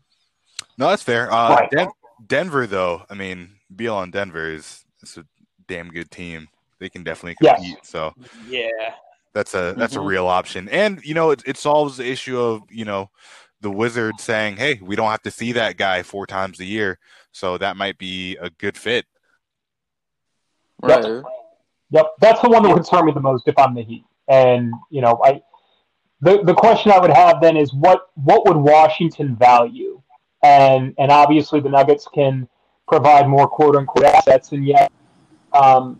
[0.77, 1.29] No, that's fair.
[1.29, 1.69] Uh, right.
[1.69, 1.91] Den-
[2.25, 5.25] Denver, though, I mean, Beal on Denver is it's a
[5.67, 6.47] damn good team.
[6.79, 7.75] They can definitely compete.
[7.75, 7.89] Yes.
[7.89, 8.13] So
[8.47, 8.69] yeah,
[9.33, 10.03] that's a that's mm-hmm.
[10.03, 13.09] a real option, and you know it, it solves the issue of you know
[13.59, 16.97] the Wizards saying, "Hey, we don't have to see that guy four times a year,"
[17.33, 19.05] so that might be a good fit.
[20.81, 21.23] Right.
[21.91, 22.05] Yep.
[22.19, 24.05] That's the one that would concern me the most if I'm the Heat.
[24.27, 25.41] And you know, I
[26.21, 30.01] the the question I would have then is what what would Washington value?
[30.43, 32.47] And and obviously the Nuggets can
[32.87, 34.91] provide more quote unquote assets, and yet,
[35.53, 35.99] um,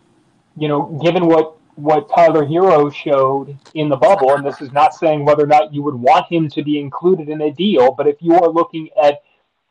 [0.57, 4.93] you know, given what what Tyler Herro showed in the bubble, and this is not
[4.93, 8.05] saying whether or not you would want him to be included in a deal, but
[8.05, 9.21] if you are looking at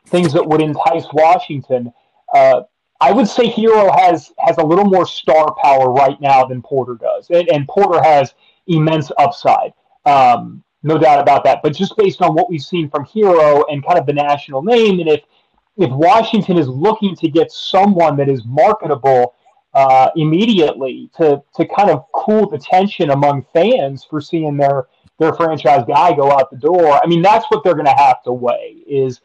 [0.07, 1.93] things that would entice Washington,
[2.33, 2.61] uh,
[3.01, 6.95] I would say Herro has has a little more star power right now than Porter
[6.95, 8.33] does, and, and Porter has
[8.67, 9.73] immense upside,
[10.05, 11.61] um, no doubt about that.
[11.63, 14.99] But just based on what we've seen from Herro and kind of the national name,
[14.99, 15.21] and if
[15.77, 19.33] if Washington is looking to get someone that is marketable
[19.73, 24.87] uh, immediately to to kind of cool the tension among fans for seeing their
[25.19, 26.99] their franchise guy go out the door.
[27.01, 29.21] I mean, that's what they're going to have to weigh: is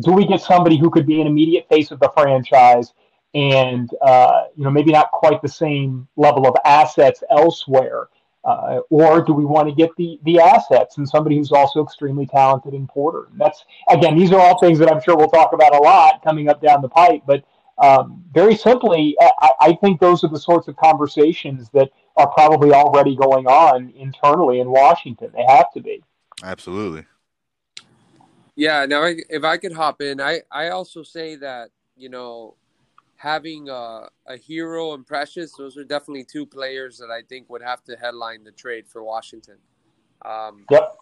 [0.00, 2.94] do we get somebody who could be an immediate face of the franchise,
[3.34, 8.08] and uh, you know maybe not quite the same level of assets elsewhere,
[8.44, 12.26] uh, or do we want to get the the assets and somebody who's also extremely
[12.26, 13.28] talented in Porter?
[13.30, 16.22] And that's again, these are all things that I'm sure we'll talk about a lot
[16.22, 17.44] coming up down the pipe, but
[17.78, 22.72] um, very simply, I, I, think those are the sorts of conversations that are probably
[22.72, 25.32] already going on internally in Washington.
[25.34, 26.02] They have to be.
[26.44, 27.06] Absolutely.
[28.54, 28.86] Yeah.
[28.86, 32.56] Now, if I could hop in, I, I also say that, you know,
[33.22, 37.62] having a, a Herro and Precious, those are definitely two players that I think would
[37.62, 39.58] have to headline the trade for Washington.
[40.24, 40.96] Um, yep.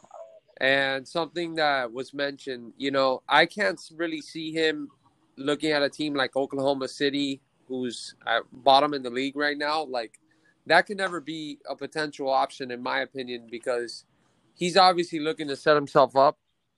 [0.60, 4.90] And something that was mentioned, you know, I can't really see him
[5.38, 9.84] looking at a team like Oklahoma City, who's at bottom in the league right now,
[9.84, 10.20] like
[10.66, 14.04] that could never be a potential option in my opinion because
[14.52, 16.36] he's obviously looking to set himself up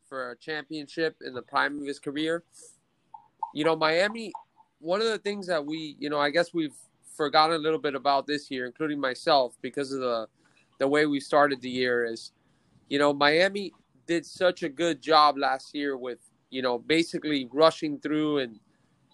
[0.08, 2.44] for a championship in the prime of his career.
[3.52, 4.32] You know, Miami,
[4.82, 6.74] one of the things that we, you know, I guess we've
[7.16, 10.26] forgotten a little bit about this year, including myself, because of the
[10.78, 12.32] the way we started the year is,
[12.88, 13.72] you know, Miami
[14.06, 16.18] did such a good job last year with
[16.52, 18.60] you know, basically rushing through and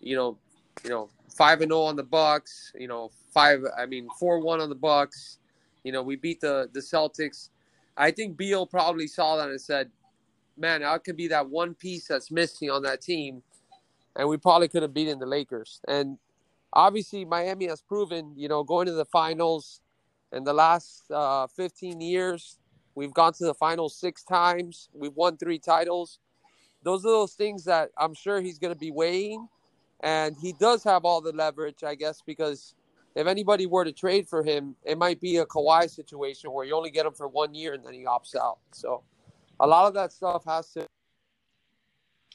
[0.00, 0.36] you know,
[0.84, 2.72] you know, five and zero on the Bucks.
[2.76, 3.62] You know, five.
[3.78, 5.38] I mean, four one on the Bucks.
[5.84, 7.50] You know, we beat the the Celtics.
[7.96, 9.90] I think Beal probably saw that and said,
[10.56, 13.42] "Man, I could be that one piece that's missing on that team."
[14.18, 15.80] And we probably could have beaten the Lakers.
[15.88, 16.18] And
[16.74, 19.80] obviously, Miami has proven, you know, going to the finals
[20.32, 22.58] in the last uh, 15 years,
[22.94, 24.88] we've gone to the finals six times.
[24.92, 26.18] We've won three titles.
[26.82, 29.48] Those are those things that I'm sure he's going to be weighing.
[30.00, 32.74] And he does have all the leverage, I guess, because
[33.16, 36.76] if anybody were to trade for him, it might be a Kawhi situation where you
[36.76, 38.58] only get him for one year and then he opts out.
[38.72, 39.02] So
[39.58, 40.86] a lot of that stuff has to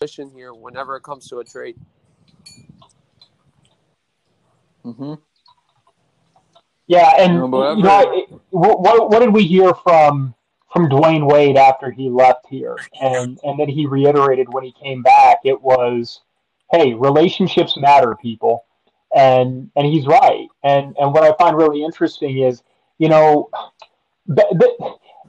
[0.08, 1.76] here whenever it comes to a trade.
[4.86, 5.13] Mm-hmm.
[6.88, 10.36] Yeah, and you know, what what did we hear from
[10.74, 15.02] from Dwyane Wade after he left here, and and then he reiterated when he came
[15.02, 16.22] back, it was,
[16.72, 18.66] hey, relationships matter, people,
[19.16, 22.62] and and he's right, and and what I find really interesting is,
[22.98, 23.50] you know,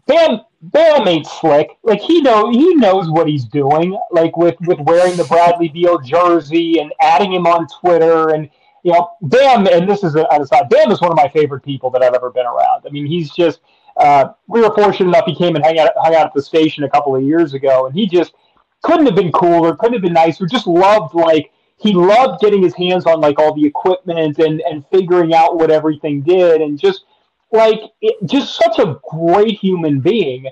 [0.07, 1.77] Bam Bam ain't slick.
[1.83, 3.99] Like he know he knows what he's doing.
[4.11, 8.51] Like with with wearing the Bradley Beal jersey and adding him on Twitter and
[8.85, 11.91] you know, Bam, and this is an aside, Bam is one of my favorite people
[11.91, 12.85] that I've ever been around.
[12.87, 13.61] I mean, he's just,
[13.97, 16.85] uh, we were fortunate enough, he came and hung out, hung out at the station
[16.85, 18.35] a couple of years ago, and he just
[18.83, 22.75] couldn't have been cooler, couldn't have been nicer, just loved, like, he loved getting his
[22.75, 27.04] hands on, like, all the equipment and, and figuring out what everything did, and just,
[27.55, 30.47] like, it, just such a great human being.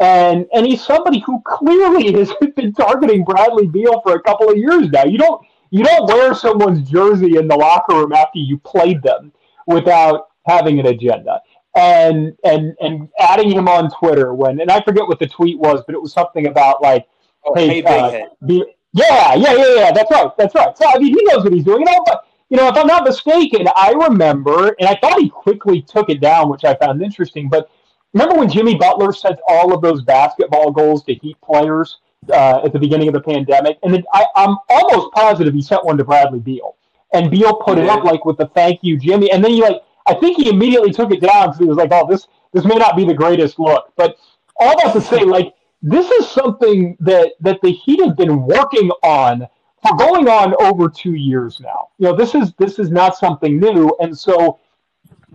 [0.00, 4.56] And and he's somebody who clearly has been targeting Bradley Beal for a couple of
[4.56, 5.04] years now.
[5.04, 9.32] You don't you don't wear someone's jersey in the locker room after you played them
[9.66, 11.40] without having an agenda.
[11.76, 15.82] And and and adding him on Twitter when and I forget what the tweet was,
[15.86, 17.06] but it was something about like,
[17.44, 19.92] oh, hey, hey uh, be, yeah, yeah, yeah, yeah.
[19.92, 20.78] That's right, that's right.
[20.78, 21.80] So I mean, he knows what he's doing.
[21.80, 25.30] You know, but you know, if I'm not mistaken, I remember, and I thought he
[25.30, 27.48] quickly took it down, which I found interesting.
[27.48, 27.70] But
[28.12, 31.98] remember when Jimmy Butler sent all of those basketball goals to Heat players?
[32.32, 35.84] uh, at the beginning of the pandemic, and then I, am almost positive he sent
[35.84, 36.76] one to Bradley Beal,
[37.12, 39.82] and Beal put it up like with the thank you, Jimmy, and then he like
[40.06, 42.76] I think he immediately took it down because he was like, oh this this may
[42.76, 44.16] not be the greatest look, but
[44.56, 48.90] all that to say like this is something that that the Heat have been working
[49.02, 49.46] on
[49.86, 51.88] for going on over two years now.
[51.98, 54.58] You know this is this is not something new, and so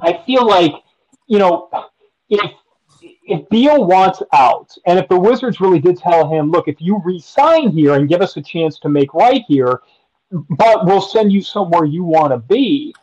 [0.01, 0.73] I feel like
[1.27, 1.69] you know
[2.29, 2.51] if
[3.01, 6.99] if Beal wants out, and if the Wizards really did tell him, look, if you
[7.05, 9.81] resign here and give us a chance to make right here,
[10.31, 12.93] but we'll send you somewhere you want to be.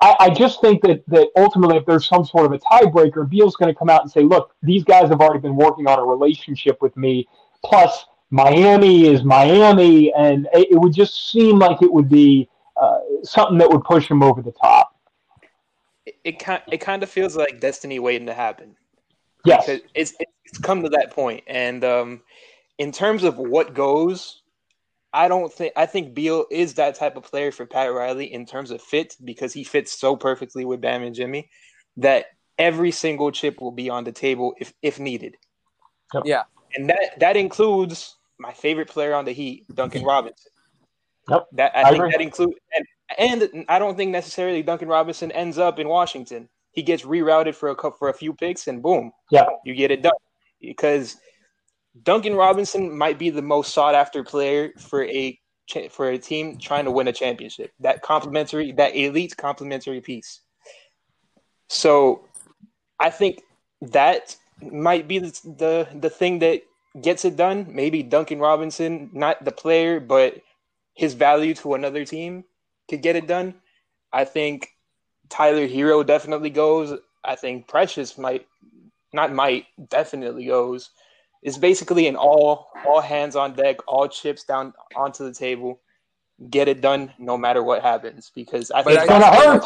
[0.00, 3.56] I, I, just think that that ultimately, if there's some sort of a tiebreaker, Beal's
[3.56, 6.04] going to come out and say, "Look, these guys have already been working on a
[6.04, 7.28] relationship with me.
[7.64, 12.48] Plus, Miami is Miami, and it, it would just seem like it would be
[12.80, 14.96] uh, something that would push him over the top."
[16.06, 18.76] It it kind it kind of feels like destiny waiting to happen.
[19.44, 22.22] Yes, it's it's come to that point, and um,
[22.78, 24.42] in terms of what goes,
[25.12, 28.46] I don't think I think Beal is that type of player for Pat Riley in
[28.46, 31.50] terms of fit because he fits so perfectly with Bam and Jimmy
[31.98, 32.26] that
[32.58, 35.36] every single chip will be on the table if if needed.
[36.12, 36.22] Yep.
[36.26, 36.42] Yeah,
[36.74, 40.50] and that that includes my favorite player on the Heat, Duncan Robinson.
[41.28, 41.46] Yep.
[41.52, 42.10] That I, I think agree.
[42.10, 42.54] that includes
[43.18, 47.54] and, and I don't think necessarily Duncan Robinson ends up in Washington he gets rerouted
[47.54, 50.12] for a for a few picks, and boom, yeah, you get it done.
[50.60, 51.16] Because
[52.02, 55.38] Duncan Robinson might be the most sought after player for a
[55.90, 57.70] for a team trying to win a championship.
[57.80, 60.40] That complementary, that elite complementary piece.
[61.68, 62.26] So,
[62.98, 63.40] I think
[63.80, 66.62] that might be the, the the thing that
[67.00, 67.66] gets it done.
[67.68, 70.40] Maybe Duncan Robinson, not the player, but
[70.94, 72.44] his value to another team
[72.88, 73.54] could get it done.
[74.12, 74.70] I think
[75.28, 76.98] Tyler Herro definitely goes.
[77.24, 78.46] I think Precious might,
[79.12, 80.90] not might, definitely goes.
[81.42, 85.80] It's basically an all all hands on deck, all chips down onto the table,
[86.48, 88.30] get it done no matter what happens.
[88.34, 89.64] Because I think it's gonna hurt.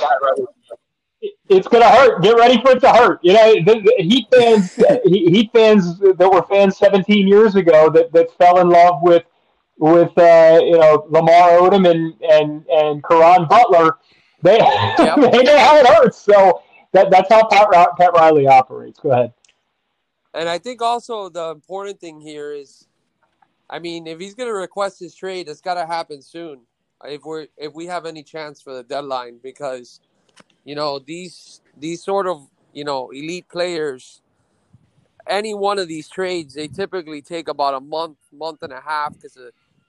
[1.49, 2.23] It's gonna hurt.
[2.23, 3.21] Get ready for it to hurt.
[3.23, 4.75] You know, the, the Heat fans,
[5.05, 9.25] Heat fans that were fans 17 years ago that, that fell in love with
[9.79, 13.99] with uh, you know Lamar Odom and and and Caron Butler
[14.43, 14.59] they
[14.99, 15.17] yep.
[15.17, 16.19] they know how it hurts.
[16.19, 17.69] So that that's how Pat,
[17.99, 18.99] Pat Riley operates.
[19.01, 19.33] Go ahead.
[20.35, 22.87] And I think also the important thing here is,
[23.69, 26.61] I mean, if he's going to request his trade, it's got to happen soon.
[27.05, 30.01] If we're if we have any chance for the deadline, because
[30.65, 34.21] you know these these sort of you know elite players,
[35.27, 39.15] any one of these trades, they typically take about a month, month and a half
[39.15, 39.39] because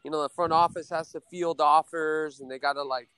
[0.04, 3.10] you know the front office has to field offers and they got to like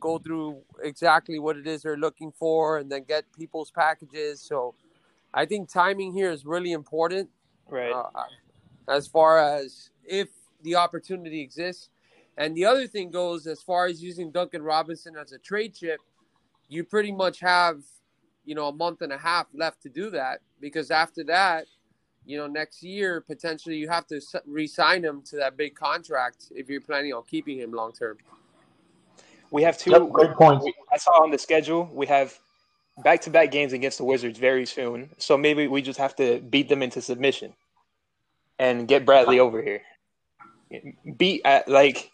[0.00, 4.40] go through exactly what it is they're looking for and then get people's packages.
[4.40, 4.74] So
[5.34, 7.28] I think timing here is really important.
[7.68, 7.92] Right.
[7.92, 8.24] Uh,
[8.88, 10.28] as far as if
[10.62, 11.90] the opportunity exists.
[12.36, 16.00] And the other thing goes as far as using Duncan Robinson as a trade chip,
[16.68, 17.82] you pretty much have,
[18.44, 21.66] you know, a month and a half left to do that because after that,
[22.24, 26.68] you know, next year potentially you have to re-sign him to that big contract if
[26.68, 28.18] you're planning on keeping him long term.
[29.50, 30.66] We have two Yep, great points.
[30.92, 32.38] I saw on the schedule we have
[33.02, 36.82] back-to-back games against the Wizards very soon, so maybe we just have to beat them
[36.82, 37.54] into submission
[38.58, 39.82] and get Bradley over here.
[41.16, 42.10] Beat uh, like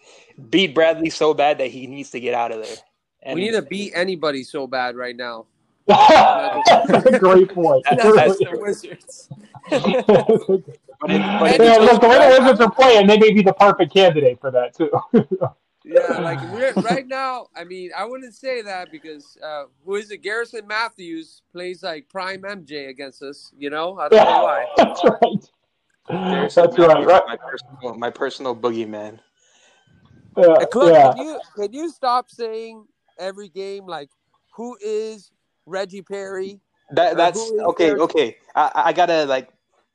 [0.50, 2.76] beat Bradley so bad that he needs to get out of there.
[3.24, 5.46] And we need to beat anybody so bad right now.
[7.18, 7.84] great point.
[7.90, 9.28] That's- the Wizards.
[9.70, 9.82] but
[11.10, 13.92] it- but yeah, look, the way the Wizards are playing, they may be the perfect
[13.92, 14.90] candidate for that too.
[15.86, 16.40] Yeah, like
[16.82, 20.18] right now, I mean, I wouldn't say that because uh, who is it?
[20.22, 23.52] Garrison Matthews plays like prime MJ against us.
[23.58, 24.66] You know, I don't know why.
[24.78, 25.50] That's right.
[26.08, 27.04] There's That's right.
[27.06, 27.22] Right.
[27.26, 29.18] My personal, my personal boogeyman.
[30.38, 31.12] Yeah, Uh, Cliff, yeah.
[31.12, 32.86] can you can you stop saying
[33.18, 34.10] every game like
[34.54, 35.30] who is
[35.66, 36.60] Reggie Perry?
[36.90, 37.86] That that's okay.
[37.86, 37.98] there?
[37.98, 39.48] Okay, I, I gotta like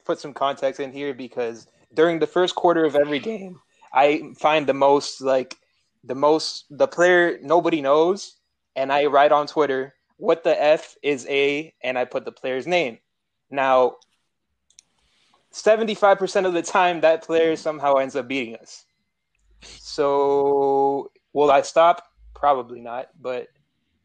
[0.05, 3.59] put some context in here because during the first quarter of every game,
[3.93, 5.55] I find the most like
[6.03, 8.36] the most the player nobody knows,
[8.76, 12.67] and I write on Twitter what the f is a, and I put the player's
[12.67, 12.99] name.
[13.49, 13.97] Now,
[15.51, 18.86] seventy five percent of the time, that player somehow ends up beating us.
[19.61, 22.09] So, will I stop?
[22.40, 23.48] Probably not, but.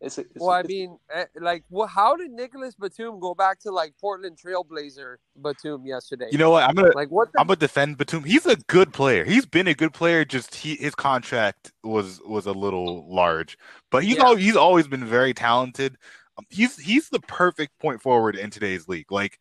[0.00, 3.58] It's, it's, Well, I it's- mean, eh, like, well, how did Nicolas Batum go back
[3.60, 6.28] to like Portland Trailblazer Batum yesterday?
[6.30, 6.64] You know what?
[6.64, 7.32] I'm gonna like what?
[7.32, 8.22] The, I'm gonna defend Batum.
[8.24, 9.24] He's a good player.
[9.24, 10.26] He's been a good player.
[10.26, 13.56] Just he his contract was was a little large,
[13.90, 14.24] but he's Yeah.
[14.26, 15.96] al- he's always been very talented.
[16.36, 19.10] Um, he's he's the perfect point forward in today's league.
[19.10, 19.38] Like,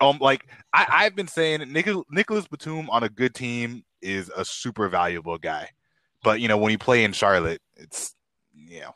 [0.00, 4.46] um, like I I've been saying, Nichol- Nicolas Batum on a good team is a
[4.46, 5.68] super valuable guy,
[6.22, 8.14] but you know when you play in Charlotte, it's
[8.68, 8.94] you know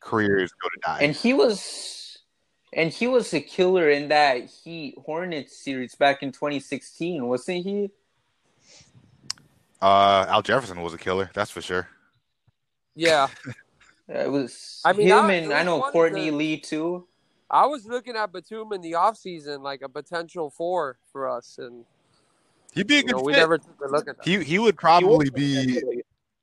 [0.00, 0.98] careers go to die.
[1.02, 2.18] And he was
[2.72, 7.90] and he was a killer in that Heat Hornets series back in 2016, wasn't he?
[9.82, 11.88] uh, Al Jefferson was a killer, that's for sure.
[12.94, 13.28] yeah,
[14.08, 17.06] It was I mean, him I- and I know Courtney that- Lee too.
[17.48, 21.84] I was looking at Batum in the offseason like a potential four for us, and
[22.74, 24.26] He'd be a good know, we never took a look at that.
[24.26, 25.80] He he would probably be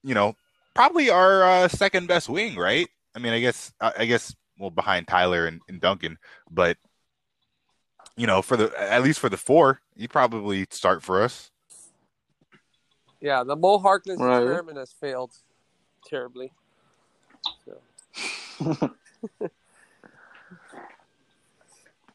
[0.02, 0.36] you know,
[0.74, 2.88] probably our uh, second best wing, right?
[3.16, 6.18] I mean, I guess, I I guess, well, behind Tyler and, and Duncan,
[6.50, 6.78] but
[8.16, 11.52] you know, for the at least for the four, you probably start for us.
[13.22, 14.44] Yeah, the Mo Harkless Right.
[14.44, 15.32] experiment has failed
[16.06, 16.52] terribly.
[17.66, 18.92] So.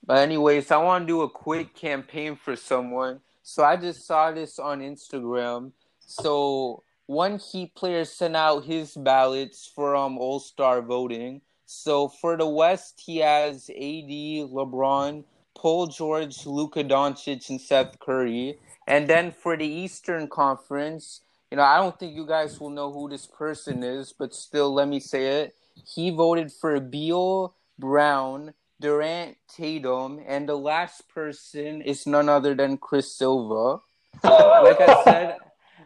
[0.09, 3.21] But anyways, I want to do a quick campaign for someone.
[3.43, 5.73] So I just saw this on Instagram.
[6.01, 11.41] So one Heat player sent out his ballots for um All Star voting.
[11.65, 14.13] So for the West, he has AD,
[14.53, 15.25] LeBron,
[15.57, 18.59] Paul George, Luka Doncic, and Seth Curry.
[18.87, 22.93] And then for the Eastern Conference, you know, I don't think you guys will know
[22.93, 25.55] who this person is, but still, let me say it.
[25.87, 32.77] He voted for Beal, Brown, Durant, Tatum, and the last person is none other than
[32.77, 33.81] Chris Silva.
[34.23, 35.37] Like I said,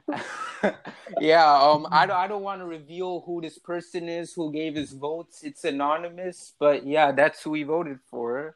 [1.21, 1.55] yeah.
[1.55, 2.17] Um, I don't.
[2.17, 5.43] I don't want to reveal who this person is who gave his votes.
[5.43, 8.55] It's anonymous, but yeah, that's who he voted for.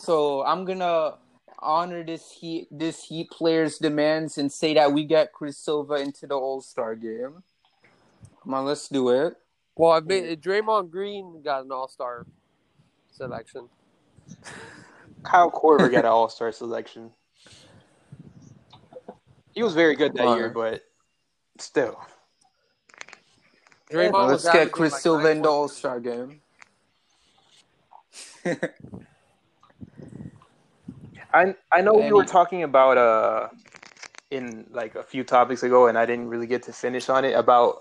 [0.00, 1.14] So I'm gonna
[1.58, 6.26] honor this heat this Heat player's demands and say that we get Chris Silva into
[6.26, 7.42] the All Star game.
[8.42, 9.34] Come on, let's do it.
[9.76, 12.26] Well, I mean, Draymond Green got an All Star
[13.10, 13.68] selection.
[15.22, 17.12] Kyle Korver got an All Star selection.
[19.54, 20.38] He was very good that Alright.
[20.38, 20.82] year, but
[21.58, 22.00] still.
[23.90, 25.48] Draymond Well, let's get averaging Chris like Silva nine in the.
[25.50, 26.40] All Star game.
[31.34, 33.48] I I know we were talking about uh
[34.30, 37.32] in like a few topics ago, and I didn't really get to finish on it
[37.32, 37.78] about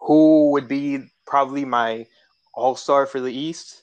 [0.00, 2.06] who would be probably my
[2.54, 3.82] All Star for the East.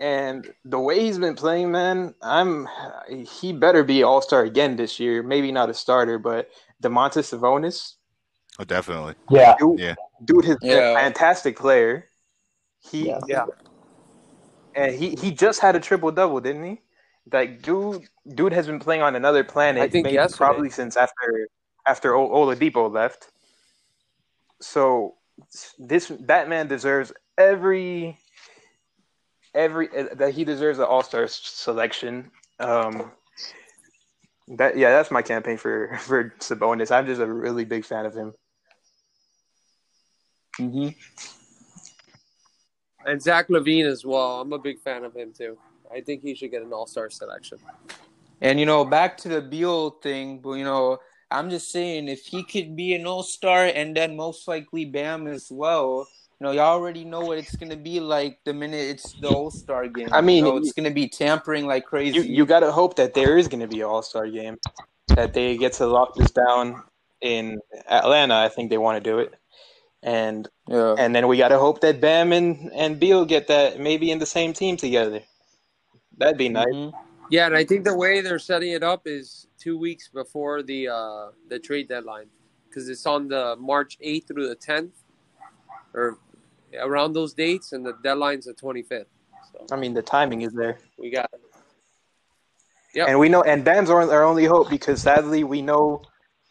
[0.00, 2.68] And the way he's been playing, man, I'm
[3.08, 5.22] he better be All Star again this year.
[5.22, 6.50] Maybe not a starter, but
[6.82, 7.94] Domantas Sabonis,
[8.60, 9.14] Oh, definitely.
[9.30, 9.56] Yeah.
[9.58, 9.94] dude, Yeah.
[10.24, 10.90] dude has been Yeah.
[10.92, 12.06] a fantastic player.
[12.80, 13.18] He Yeah.
[13.26, 13.46] Yeah.
[14.74, 16.80] and he he just had a triple double, didn't he?
[17.32, 19.82] Like dude, dude has been playing on another planet.
[19.82, 20.36] I think maybe yesterday.
[20.38, 21.48] probably since after
[21.86, 23.30] after o- Oladipo left.
[24.60, 25.16] So
[25.78, 28.18] this that man deserves every
[29.58, 32.30] every uh, that he deserves an All Star selection.
[32.60, 33.10] Um,
[34.56, 36.90] that yeah, that's my campaign for for Sabonis.
[36.90, 38.32] I'm just a really big fan of him.
[40.58, 40.88] Mm-hmm.
[43.06, 44.40] And Zach LaVine as well.
[44.40, 45.58] I'm a big fan of him too.
[45.92, 47.58] I think he should get an All Star selection.
[48.40, 50.98] And you know, back to the Beal thing, but you know,
[51.30, 55.26] I'm just saying if he could be an All Star and then most likely Bam
[55.26, 56.06] as well.
[56.40, 59.50] You know, y'all already know what it's gonna be like the minute it's the All
[59.50, 60.08] Star game.
[60.12, 62.16] I mean, you know, it's gonna be tampering like crazy.
[62.16, 64.56] You you got to hope that there is going to be an All Star game,
[65.08, 66.84] that they get to lock this down
[67.20, 67.58] in
[67.90, 68.36] Atlanta.
[68.36, 69.34] I think they want to do it,
[70.00, 70.94] and yeah.
[70.96, 74.20] and then we got to hope that Bam and and Beal get that maybe in
[74.20, 75.22] the same team together.
[76.18, 76.66] That'd be nice.
[76.68, 76.92] Mhm.
[77.30, 80.88] Yeah, and I think the way they're setting it up is two weeks before the
[80.88, 82.28] uh, the trade deadline
[82.68, 84.92] because it's on the March 8th through the 10th
[85.94, 86.18] or
[86.78, 89.06] around those dates, and the deadline's the 25th.
[89.52, 90.78] So I mean, the timing is there.
[90.98, 91.30] we got
[92.94, 93.08] Yep.
[93.08, 96.02] And we know, and Bam's our, our only hope because sadly we know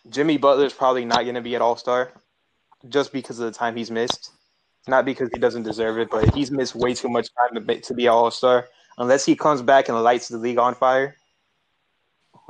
[0.09, 2.11] Jimmy Butler's probably not going to be at All Star
[2.89, 4.31] just because of the time he's missed.
[4.87, 7.79] Not because he doesn't deserve it, but he's missed way too much time to be,
[7.81, 8.67] to be All Star.
[8.97, 11.17] Unless he comes back and lights the league on fire,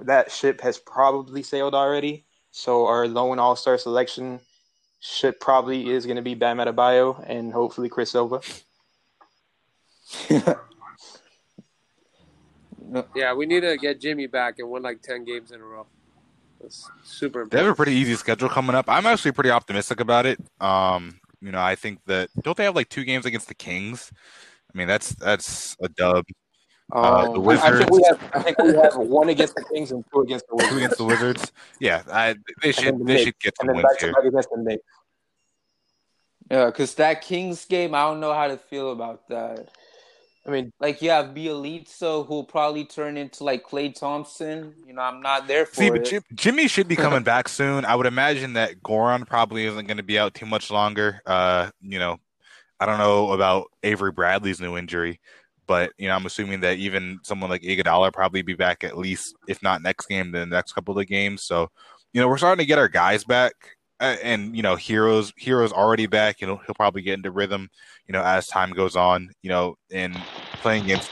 [0.05, 2.25] that ship has probably sailed already.
[2.51, 4.39] So our lone All Star selection
[4.99, 8.41] should probably is going to be Bam Adebayo and hopefully Chris Silva.
[13.15, 15.85] yeah, we need to get Jimmy back and win like 10 games in a row.
[16.61, 18.85] That's super They have a pretty easy schedule coming up.
[18.87, 20.39] I'm actually pretty optimistic about it.
[20.59, 24.11] Um, you know, I think that don't they have like two games against the Kings?
[24.73, 26.25] I mean, that's that's a dub.
[26.91, 28.07] Uh, the Um, I, I think we Wizards.
[28.21, 30.69] have I think we have one against the Kings and two against the Wizards.
[30.71, 31.51] Two against the Wizards.
[31.79, 33.23] Yeah, I, they should the they Knicks.
[33.25, 34.13] should get and then wins back to here.
[34.13, 34.83] back against the Knicks.
[36.49, 39.69] yeah, because that Kings game, I don't know how to feel about that.
[40.45, 44.73] I mean, Like you have Bjelica, who'll probably turn into like Klay Thompson.
[44.87, 45.91] You know, I'm not there for See, it.
[45.91, 47.83] but Jim, Jimmy should be coming back soon.
[47.83, 51.21] I would imagine that Goran probably isn't going to be out too much longer.
[51.25, 52.17] Uh, you know,
[52.79, 55.19] I don't know about Avery Bradley's new injury,
[55.67, 59.35] but you know, I'm assuming that even someone like Iguodala probably be back at least,
[59.47, 61.43] if not next game, then the next couple of games.
[61.43, 61.69] So,
[62.13, 63.53] you know, we're starting to get our guys back,
[63.99, 66.41] and you know, Herro's Herro's already back.
[66.41, 67.69] You know, he'll probably get into rhythm.
[68.07, 69.29] You know, as time goes on.
[69.41, 70.15] You know, and
[70.61, 71.11] playing against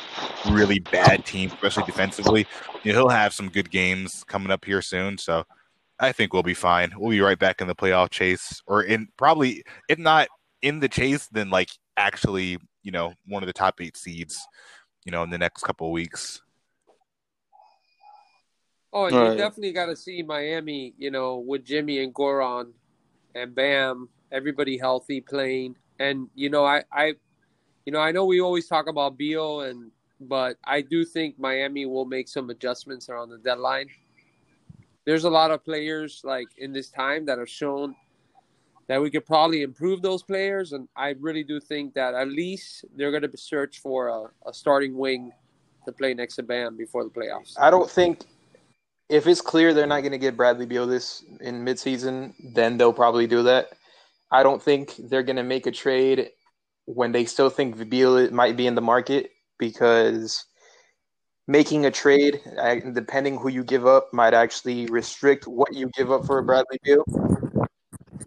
[0.49, 2.47] really bad teams, especially defensively.
[2.83, 5.17] You know, he'll have some good games coming up here soon.
[5.17, 5.43] So
[5.99, 6.91] I think we'll be fine.
[6.95, 10.27] We'll be right back in the playoff chase, or in probably if not
[10.61, 14.47] in the chase, then like actually, you know, one of the top eight seeds.
[15.05, 16.41] You know, in the next couple of weeks.
[18.91, 19.38] Oh, you Right.
[19.38, 22.71] definitely got to see Miami, you know, with Jimmy and Goran
[23.36, 25.75] and Bam, everybody healthy playing.
[25.99, 27.13] And, you know, I, I,
[27.86, 31.86] you know, I know we always talk about Beal and, but I do think Miami
[31.86, 33.89] will make some adjustments around the deadline.
[35.05, 37.95] There's a lot of players like in this time that have shown
[38.88, 40.73] that we could probably improve those players.
[40.73, 44.53] And I really do think that at least they're going to search for a, a
[44.53, 45.31] starting wing
[45.86, 47.53] to play next to Bam before the playoffs.
[47.59, 48.21] I don't think
[49.09, 52.93] if it's clear they're not going to get Bradley Beal this in midseason, then they'll
[52.93, 53.69] probably do that.
[54.31, 56.31] I don't think they're going to make a trade
[56.86, 60.45] when they still think Beal might be in the market because
[61.47, 62.41] making a trade,
[62.93, 66.79] depending who you give up, might actually restrict what you give up for a Bradley
[66.83, 67.03] Beal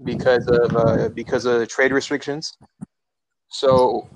[0.08, 2.56] because of uh, because of the trade restrictions.
[3.50, 4.08] So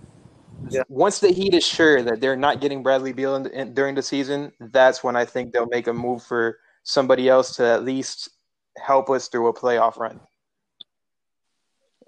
[0.70, 0.82] Yeah.
[0.88, 4.02] once the Heat is sure that they're not getting Bradley Beal in, in, during the
[4.02, 8.30] season, that's when I think they'll make a move for somebody else to at least
[8.78, 10.20] help us through a playoff run.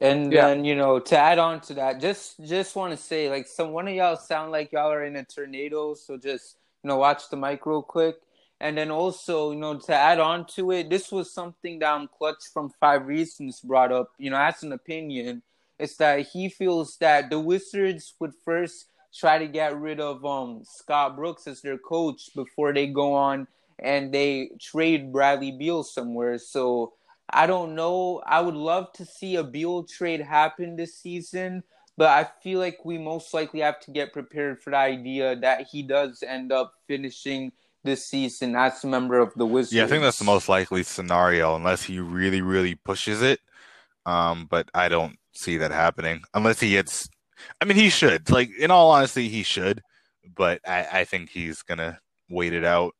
[0.01, 0.49] And Yeah.
[0.49, 3.73] then you know, to add on to that, just just want to say, like, some
[3.73, 7.29] one of y'all sound like y'all are in a tornado, so just you know, watch
[7.31, 8.17] the mic real quick.
[8.65, 12.09] And then also, you know, to add on to it, this was something that I'm
[12.09, 14.13] clutch from Five Reasons brought up.
[14.17, 15.43] You know, as an opinion,
[15.79, 20.63] it's that he feels that the Wizards would first try to get rid of um
[20.65, 23.49] Scott Brooks as their coach before they go on
[23.81, 26.39] and they trade Bradley Beal somewhere.
[26.39, 26.95] So
[27.29, 28.23] I don't know.
[28.25, 31.65] I would love to see a Beal trade happen this season,
[31.99, 35.67] but I feel like we most likely have to get prepared for the idea that
[35.71, 37.53] he does end up finishing
[37.85, 39.73] this season as a member of the Wizards.
[39.73, 43.41] Yeah, I think that's the most likely scenario, unless he really, really pushes it.
[44.07, 47.09] Um, but I don't see that happening unless he gets.
[47.61, 48.31] I mean, he should.
[48.31, 49.83] Like, in all honesty, he should.
[50.35, 52.95] But I, I think he's gonna wait it out.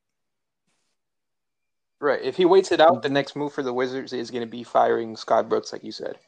[2.01, 2.21] Right.
[2.23, 4.63] If he waits it out, the next move for the Wizards is going to be
[4.63, 6.19] firing Scott Brooks, like you said.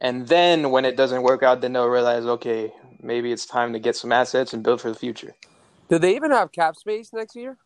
[0.00, 3.78] And then when it doesn't work out, then they'll realize, okay, maybe it's time to
[3.78, 5.34] get some assets and build for the future.
[5.88, 7.58] Do they even have cap space next year?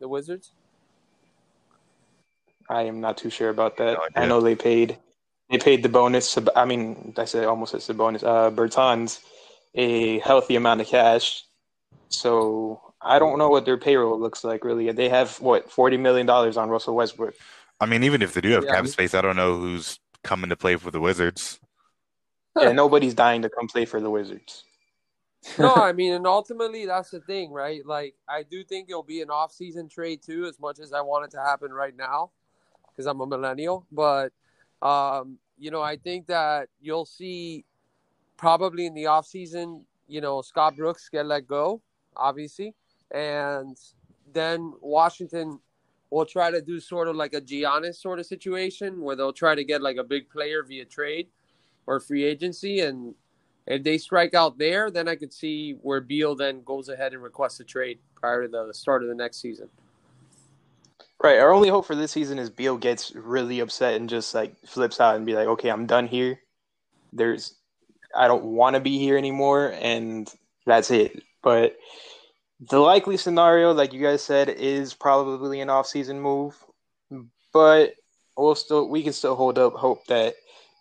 [0.00, 0.52] The Wizards?
[2.68, 3.94] I am not too sure about that.
[3.94, 4.28] No I idea.
[4.28, 4.98] know they paid
[5.50, 6.36] they paid the bonus.
[6.56, 8.22] I mean, I said almost it's a bonus.
[8.22, 9.20] Uh, Bertans
[9.74, 11.44] a healthy amount of cash,
[12.08, 14.64] so I don't know what their payroll looks like.
[14.64, 17.34] Really, they have what forty million dollars on Russell Westbrook.
[17.80, 18.76] I mean, even if they do have Yeah.
[18.76, 21.60] cap space, I don't know who's coming to play for the Wizards.
[22.58, 24.64] Yeah, nobody's dying to come play for the Wizards.
[25.58, 27.84] no, I mean, and ultimately that's the thing, right?
[27.86, 31.26] Like, I do think it'll be an off-season trade too, as much as I want
[31.26, 32.30] it to happen right now,
[32.88, 33.86] because I'm a millennial.
[33.92, 34.32] But,
[34.82, 37.64] um, you know, I think that you'll see
[38.36, 41.80] probably in the off-season, you know, Scott Brooks get let go,
[42.16, 42.74] obviously,
[43.12, 43.76] and
[44.32, 45.60] then Washington
[46.10, 49.54] will try to do sort of like a Giannis sort of situation where they'll try
[49.54, 51.28] to get like a big player via trade
[51.86, 53.14] or free agency and
[53.66, 57.22] if they strike out there, then I could see where Beal then goes ahead and
[57.22, 59.68] requests a trade prior to the start of the next season.
[61.22, 61.38] Right.
[61.38, 65.00] Our only hope for this season is Beal gets really upset and just like flips
[65.00, 66.40] out and be like, "Okay, I'm done here.
[67.12, 67.54] There's,
[68.14, 70.32] I don't want to be here anymore," and
[70.66, 71.22] that's it.
[71.42, 71.76] But
[72.60, 76.56] the likely scenario, like you guys said, is probably an off-season move.
[77.52, 77.94] But
[78.36, 80.34] we'll still, we can still hold up hope that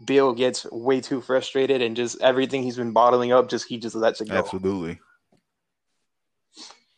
[0.03, 3.95] Beal gets way too frustrated and just everything he's been bottling up, just he just
[3.95, 4.35] lets it go.
[4.35, 4.99] Absolutely.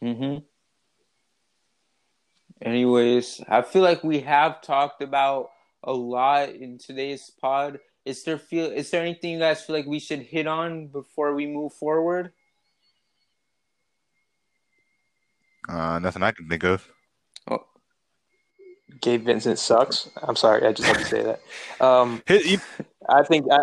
[0.04, 0.40] Mm-hmm.
[2.62, 5.52] Anyways, I feel like we have talked about
[5.84, 7.80] a lot in today's pod.
[8.04, 11.36] Is there feel is there anything you guys feel like we should hit on before
[11.36, 12.32] we move forward?
[15.70, 16.88] Uh, nothing I can think of.
[19.02, 20.10] Gabe Vincent sucks.
[20.22, 21.86] I'm sorry, I just had to say that.
[21.86, 22.60] Um, you,
[23.10, 23.60] I think I,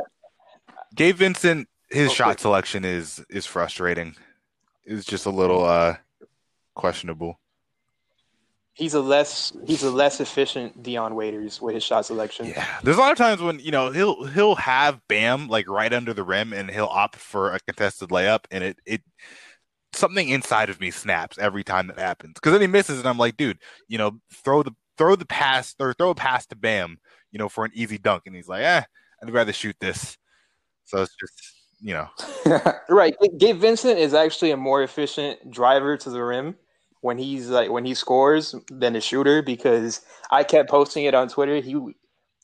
[0.94, 2.14] Gabe Vincent, his Okay.
[2.14, 4.14] shot selection is is frustrating.
[4.84, 5.96] It's just a little uh
[6.74, 7.40] questionable.
[8.74, 12.46] he's a less he's a less efficient Dion Waiters with his shot selection.
[12.46, 15.92] Yeah, there's a lot of times when you know he'll he'll have Bam like right
[15.92, 19.02] under the rim, and he'll opt for a contested layup, and it it
[19.92, 23.18] something inside of me snaps every time that happens because then he misses, and I'm
[23.18, 23.58] like, dude,
[23.88, 26.98] you know, throw the throw the pass or throw a pass to Bam,
[27.32, 28.82] you know, for an easy dunk, and he's like, eh,
[29.22, 30.16] I'd rather shoot this.
[30.84, 32.08] So it's just you know,
[32.88, 33.14] Right.
[33.36, 36.56] Gabe Vincent is actually a more efficient driver to the rim
[37.02, 41.28] when he's like when he scores than a shooter because I kept posting it on
[41.28, 41.60] Twitter.
[41.60, 41.78] He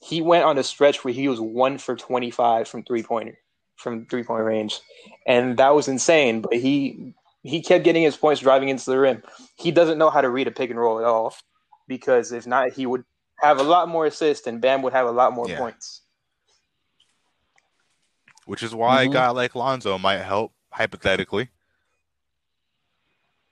[0.03, 3.39] he went on a stretch where he was one for twenty five from three pointer
[3.77, 4.81] from three point range,
[5.27, 6.43] and that was insane.
[6.43, 9.23] But he he kept getting his points driving into the rim.
[9.57, 11.35] He doesn't know how to read a pick and roll at all
[11.91, 13.05] because if not, he would
[13.41, 15.59] have a lot more assists and Bam would have a lot more Yeah.
[15.59, 16.03] points.
[18.47, 19.11] which is why Mhm.
[19.11, 21.51] a guy like Lonzo might help hypothetically.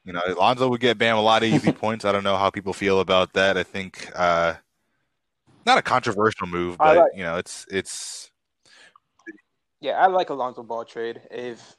[0.04, 2.04] You know, Lonzo would get Bam a lot of easy points.
[2.04, 3.56] I don't know how people feel about that.
[3.56, 4.54] I think uh
[5.66, 8.30] not a controversial move, but like- you know, it's it's
[9.80, 11.20] Yeah, I like a Lonzo Ball trade.
[11.30, 11.76] If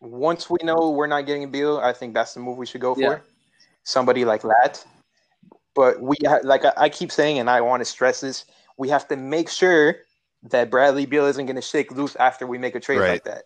[0.00, 2.82] once we know we're not getting a Beal, I think that's the move we should
[2.82, 3.22] go for.
[3.84, 4.84] Somebody like that.
[5.74, 8.44] But we ha- like I, I keep saying, and I want to stress this:
[8.76, 9.96] we have to make sure
[10.50, 13.10] that Bradley Beal isn't going to shake loose after we make a trade Right.
[13.10, 13.44] like that,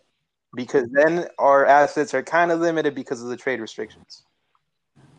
[0.55, 4.23] because then our assets are kind of limited because of the trade restrictions.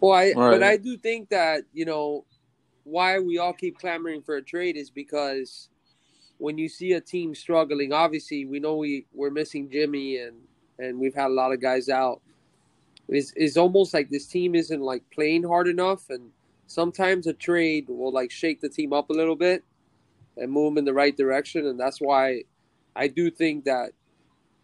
[0.01, 0.51] Well, I, Right.
[0.51, 2.25] but I do think that you know
[2.85, 5.69] why we all keep clamoring for a trade is because
[6.39, 10.37] when you see a team struggling, obviously we know we we're missing Jimmy and
[10.79, 12.21] and we've had a lot of guys out.
[13.09, 16.31] It's, it's almost like this team isn't like playing hard enough, and
[16.67, 19.65] sometimes a trade will like shake the team up a little bit
[20.37, 22.43] and move them in the right direction, and that's why
[22.95, 23.93] I do think that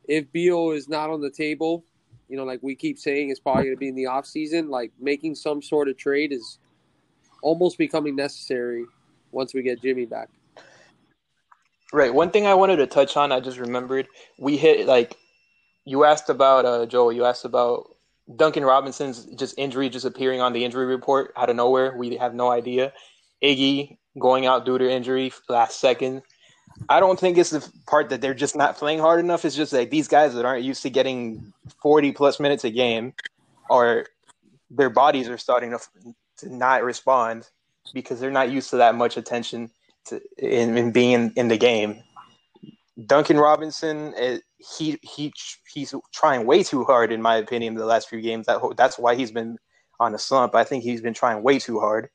[0.08, 1.84] if Beal is not on the table,
[2.28, 4.70] you know, like we keep saying, it's probably going to be in the off season.
[4.70, 6.58] Like making some sort of trade is
[7.42, 8.86] almost becoming necessary
[9.32, 10.28] once we get Jimmy back.
[11.92, 12.12] Right.
[12.12, 15.16] One thing I wanted to touch on, I just remembered, we hit like
[15.84, 17.91] you asked about uh Joel, you asked about
[18.36, 21.96] Duncan Robinson's just injury just appearing on the injury report out of nowhere.
[21.96, 22.92] We have no idea.
[23.42, 26.22] Iggy going out due to injury last second.
[26.88, 29.44] I don't think it's the part that they're just not playing hard enough.
[29.44, 31.52] It's just like these guys that aren't used to getting
[31.82, 33.12] 40 plus minutes a game
[33.68, 34.06] or
[34.70, 35.78] their bodies are starting to,
[36.38, 37.48] to not respond
[37.92, 39.70] because they're not used to that much attention
[40.06, 42.02] to, in, in being in, in the game.
[43.06, 44.38] Duncan Robinson, eh,
[44.76, 45.32] he he
[45.72, 48.46] he's trying way too hard, in my opinion, the last few games.
[48.46, 49.58] That that's why he's been
[50.00, 50.54] on a slump.
[50.54, 52.08] I think he's been trying way too hard.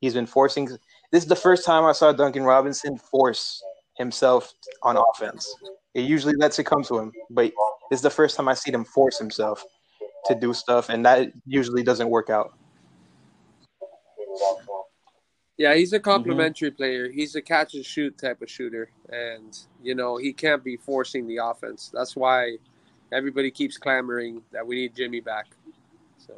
[0.00, 0.68] He's been forcing.
[1.10, 3.62] This is the first time I saw Duncan Robinson force
[3.96, 5.52] himself on offense.
[5.94, 7.52] He usually lets it come to him, but
[7.90, 9.64] this is the first time I see him force himself
[10.26, 12.52] to do stuff, and that usually doesn't work out.
[15.58, 16.76] Yeah, he's a complimentary mm-hmm.
[16.76, 17.10] player.
[17.10, 21.26] He's a catch and shoot type of shooter, and you know he can't be forcing
[21.26, 21.90] the offense.
[21.92, 22.56] That's why
[23.12, 25.46] everybody keeps clamoring that we need Jimmy back.
[26.18, 26.34] So.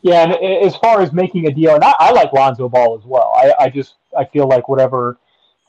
[0.00, 3.04] Yeah, and as far as making a deal, and I, I like Lonzo Ball as
[3.04, 3.34] well.
[3.36, 5.18] I, I just I feel like whatever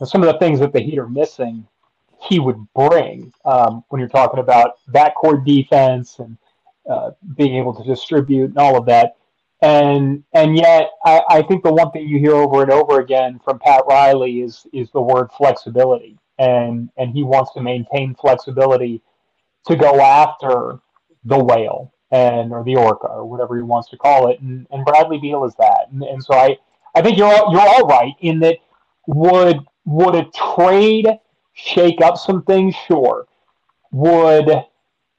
[0.06, 1.68] some of the things that the Heat are missing,
[2.22, 6.38] he would bring um, when you're talking about backcourt defense and
[6.90, 9.18] uh, being able to distribute and all of that.
[9.62, 13.40] And and yet, I, I think the one thing you hear over and over again
[13.44, 19.02] from Pat Riley is is the word flexibility, and and he wants to maintain flexibility
[19.68, 20.80] to go after
[21.26, 24.40] the whale and or the orca or whatever he wants to call it.
[24.40, 25.88] And, and Bradley Beal is that.
[25.92, 26.58] And, and so I
[26.96, 28.58] I think you're all, you're all right in that
[29.08, 31.08] would would a trade
[31.54, 32.76] shake up some things?
[32.88, 33.28] Sure.
[33.92, 34.50] Would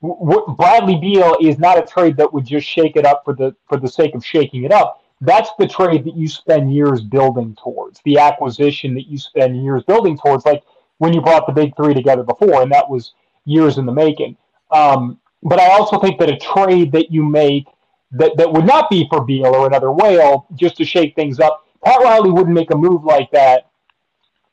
[0.03, 3.77] Bradley Beal is not a trade that would just shake it up for the for
[3.77, 5.03] the sake of shaking it up.
[5.21, 9.83] That's the trade that you spend years building towards, the acquisition that you spend years
[9.83, 10.63] building towards, like
[10.97, 13.13] when you brought the big three together before, and that was
[13.45, 14.37] years in the making.
[14.71, 17.67] Um, but I also think that a trade that you make
[18.13, 21.67] that, that would not be for Beal or another whale, just to shake things up,
[21.85, 23.71] Pat Riley wouldn't make a move like that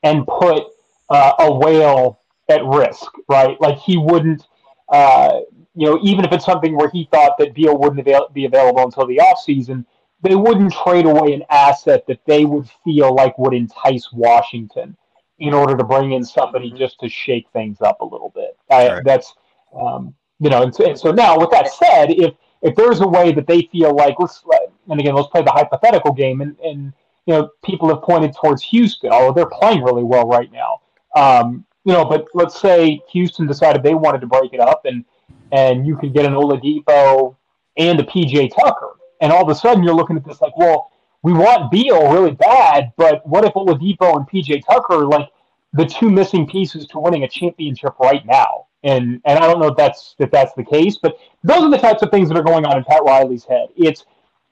[0.02, 0.64] and put
[1.10, 3.60] uh, a whale at risk, right?
[3.60, 4.46] Like he wouldn't
[4.90, 5.40] uh,
[5.74, 8.82] you know, even if it's something where he thought that Beal wouldn't avail- be available
[8.82, 9.84] until the offseason,
[10.22, 14.96] they wouldn't trade away an asset that they would feel like would entice Washington
[15.38, 16.78] in order to bring in somebody mm-hmm.
[16.78, 18.56] just to shake things up a little bit.
[18.70, 19.32] I, That's,
[19.78, 23.06] um, you know, and so, and so, now with that said, if if there's a
[23.06, 24.42] way that they feel like let's
[24.88, 26.92] and again let's play the hypothetical game and and
[27.26, 30.80] you know people have pointed towards Houston, although they're playing really well right now.
[31.16, 35.06] Um, you know, but let's say Houston decided they wanted to break it up and
[35.52, 37.34] and you could get an Oladipo
[37.78, 38.90] and a PJ Tucker.
[39.22, 42.32] And all of a sudden you're looking at this like, well, we want Beal really
[42.32, 45.30] bad, but what if Oladipo and PJ Tucker are like
[45.72, 48.66] the two missing pieces to winning a championship right now?
[48.84, 51.78] And and I don't know if that's if that's the case, but those are the
[51.78, 53.68] types of things that are going on in Pat Riley's head.
[53.76, 54.04] It's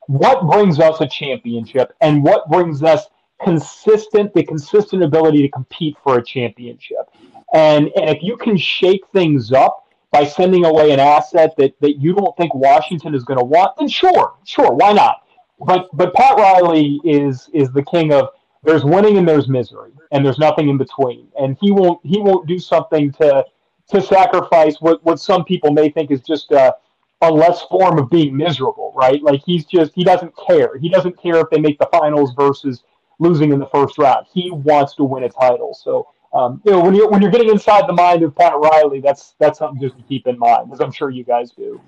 [0.06, 3.04] what brings us a championship and what brings us
[3.42, 7.10] consistent the consistent ability to compete for a championship.
[7.52, 12.00] And and if you can shake things up by sending away an asset that, that
[12.00, 15.26] you don't think Washington is going to want, then sure, sure, why not?
[15.60, 18.28] But but Pat Riley is is the king of
[18.62, 21.28] there's winning and there's misery and there's nothing in between.
[21.38, 23.44] And he won't he won't do something to
[23.88, 26.74] to sacrifice what, what some people may think is just a,
[27.22, 29.22] a less form of being miserable, right?
[29.22, 30.76] Like he's just he doesn't care.
[30.78, 32.82] He doesn't care if they make the finals versus
[33.18, 34.26] losing in the first round.
[34.32, 35.74] He wants to win a title.
[35.74, 39.00] So um, you know when you're when you're getting inside the mind of Pat Riley,
[39.00, 41.80] that's that's something just to keep in mind, as I'm sure you guys do.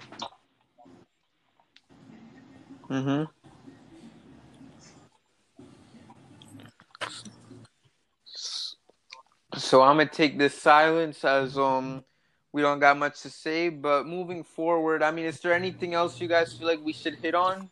[2.90, 3.24] Mm-hmm.
[9.56, 12.04] So I'm gonna take this silence as um
[12.52, 16.20] we don't got much to say, but moving forward, I mean, is there anything else
[16.20, 17.70] you guys feel like we should hit on?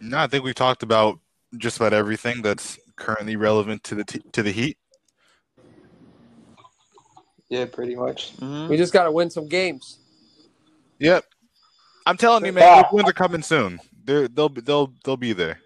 [0.00, 1.20] No, I think we've talked about
[1.56, 4.78] just about everything that's currently relevant to the t- to the Heat.
[7.48, 8.36] Yeah, pretty much.
[8.36, 8.68] Mm-hmm.
[8.68, 10.00] We just got to win some games.
[10.98, 11.24] Yep.
[12.04, 13.80] I'm telling you, man, those wins are coming soon.
[14.04, 15.60] They're, they'll they'll they'll be there.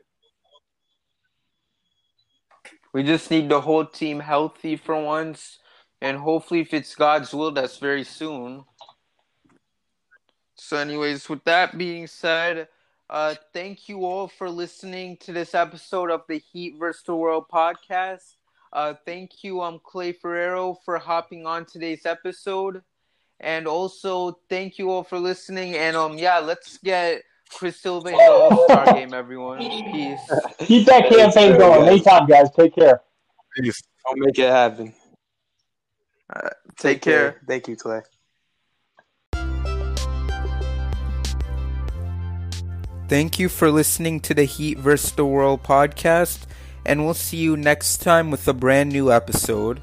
[2.92, 5.58] We just need the whole team healthy for once,
[6.00, 8.64] and hopefully, if it's God's will, that's very soon.
[10.56, 12.68] So, anyways, with that being said,
[13.12, 17.02] uh, thank you all for listening to this episode of the Heat vs.
[17.04, 18.36] the World podcast.
[18.72, 22.82] Uh, thank you, um, Clay Ferraro, for hopping on today's episode,
[23.38, 25.76] and also thank you all for listening.
[25.76, 29.58] And um, yeah, let's get Chris Silva in the All Star game, everyone.
[29.58, 30.18] Peace.
[30.60, 31.86] Keep that campaign going.
[31.86, 32.48] Anytime, guys.
[32.56, 33.02] Take care.
[33.54, 33.82] Peace.
[34.06, 34.94] I'll make it happen.
[36.34, 37.32] take, take care.
[37.32, 37.40] care.
[37.46, 38.00] Thank you, Clay.
[43.12, 45.12] Thank you for listening to the Heat vs.
[45.12, 46.46] the World podcast
[46.86, 49.80] and we'll see you next time with a brand new episode.